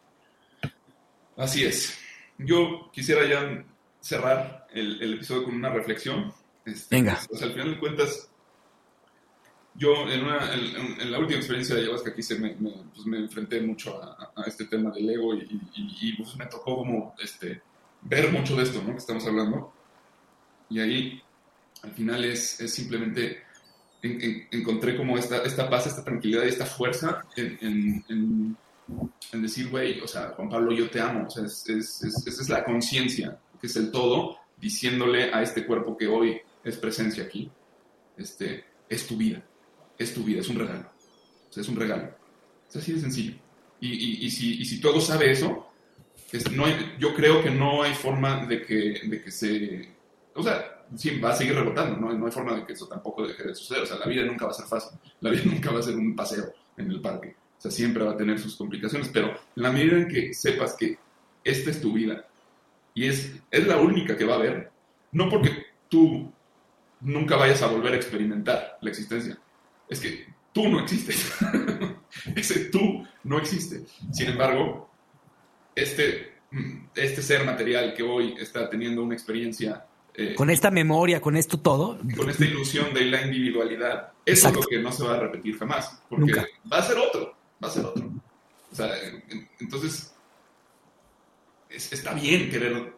[1.38, 1.97] Así es.
[2.45, 3.65] Yo quisiera ya
[3.99, 6.33] cerrar el, el episodio con una reflexión.
[6.65, 7.19] Este, Venga.
[7.29, 8.29] O sea, al final de cuentas,
[9.75, 13.05] yo en, una, en, en la última experiencia de ayahuasca que hice me, me, pues
[13.05, 15.39] me enfrenté mucho a, a, este tema del ego y,
[15.75, 17.61] y, y pues me tocó como este,
[18.01, 18.91] ver mucho de esto ¿no?
[18.91, 19.73] que estamos hablando.
[20.69, 21.21] Y ahí,
[21.83, 23.43] al final, es, es simplemente
[24.01, 28.57] en, en, encontré como esta, esta paz, esta tranquilidad y esta fuerza en,
[29.32, 31.27] en decir, güey, o sea, Juan Pablo, yo te amo.
[31.27, 35.41] O sea, es, es, es, esa es la conciencia, que es el todo, diciéndole a
[35.41, 37.49] este cuerpo que hoy es presencia aquí,
[38.17, 39.43] este, es tu vida,
[39.97, 40.89] es tu vida, es un regalo.
[41.49, 42.09] O sea, es un regalo.
[42.69, 43.36] Es así de sencillo.
[43.79, 45.67] Y, y, y si, y si todo sabe eso,
[46.32, 49.95] es, no hay, yo creo que no hay forma de que, de que se...
[50.34, 52.13] O sea, sí, va a seguir rebotando, ¿no?
[52.13, 53.84] no hay forma de que eso tampoco deje de suceder.
[53.84, 54.97] O sea, la vida nunca va a ser fácil.
[55.19, 57.36] La vida nunca va a ser un paseo en el parque.
[57.62, 60.76] O sea, siempre va a tener sus complicaciones, pero en la medida en que sepas
[60.76, 60.97] que
[61.43, 62.26] esta es tu vida
[62.95, 64.72] y es, es la única que va a haber,
[65.12, 66.34] no porque tú
[67.01, 69.38] nunca vayas a volver a experimentar la existencia,
[69.88, 71.36] es que tú no existes.
[72.36, 73.84] Ese tú no existe.
[74.12, 74.89] Sin embargo,
[75.76, 76.34] este,
[76.95, 79.86] este ser material que hoy está teniendo una experiencia
[80.16, 81.99] eh, con esta memoria, con esto todo.
[82.18, 84.14] Con esta ilusión de la individualidad.
[84.26, 84.62] Eso Exacto.
[84.62, 86.01] es lo que no se va a repetir jamás.
[86.09, 86.47] Porque Nunca.
[86.72, 88.12] va a ser otro va a ser otro.
[88.72, 88.89] O sea,
[89.59, 90.14] entonces,
[91.70, 92.93] es, está bien querer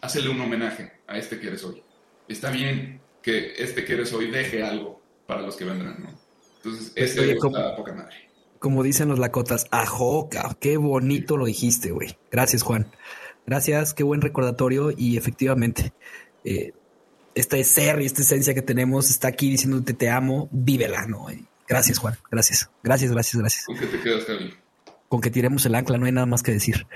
[0.00, 1.82] hacerle un homenaje a este que eres hoy.
[2.28, 6.10] Está bien que este que eres hoy deje algo para los que vendrán, ¿no?
[6.58, 8.28] Entonces, ese Oye, como, poca madre.
[8.58, 12.16] Como dicen los lacotas, ajoca, qué bonito lo dijiste, güey.
[12.30, 12.90] Gracias, Juan.
[13.46, 15.92] Gracias, qué buen recordatorio y efectivamente,
[16.44, 16.72] eh,
[17.34, 21.26] este ser y esta esencia que tenemos está aquí diciéndote te amo, vívela, ¿no?
[21.68, 22.16] Gracias, Juan.
[22.30, 22.70] Gracias.
[22.82, 23.64] Gracias, gracias, gracias.
[23.66, 24.54] ¿Con qué te quedas, Javi?
[25.08, 26.86] Con que tiremos el ancla, no hay nada más que decir.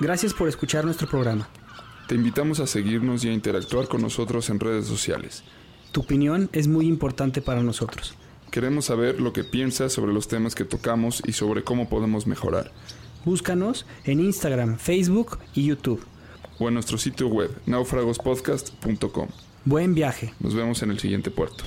[0.00, 1.48] Gracias por escuchar nuestro programa.
[2.08, 5.44] Te invitamos a seguirnos y a interactuar con nosotros en redes sociales.
[5.92, 8.16] Tu opinión es muy importante para nosotros.
[8.50, 12.72] Queremos saber lo que piensas sobre los temas que tocamos y sobre cómo podemos mejorar.
[13.24, 16.04] Búscanos en Instagram, Facebook y YouTube
[16.62, 19.28] o en nuestro sitio web naufragospodcast.com.
[19.64, 20.32] Buen viaje.
[20.40, 21.64] Nos vemos en el siguiente puerto.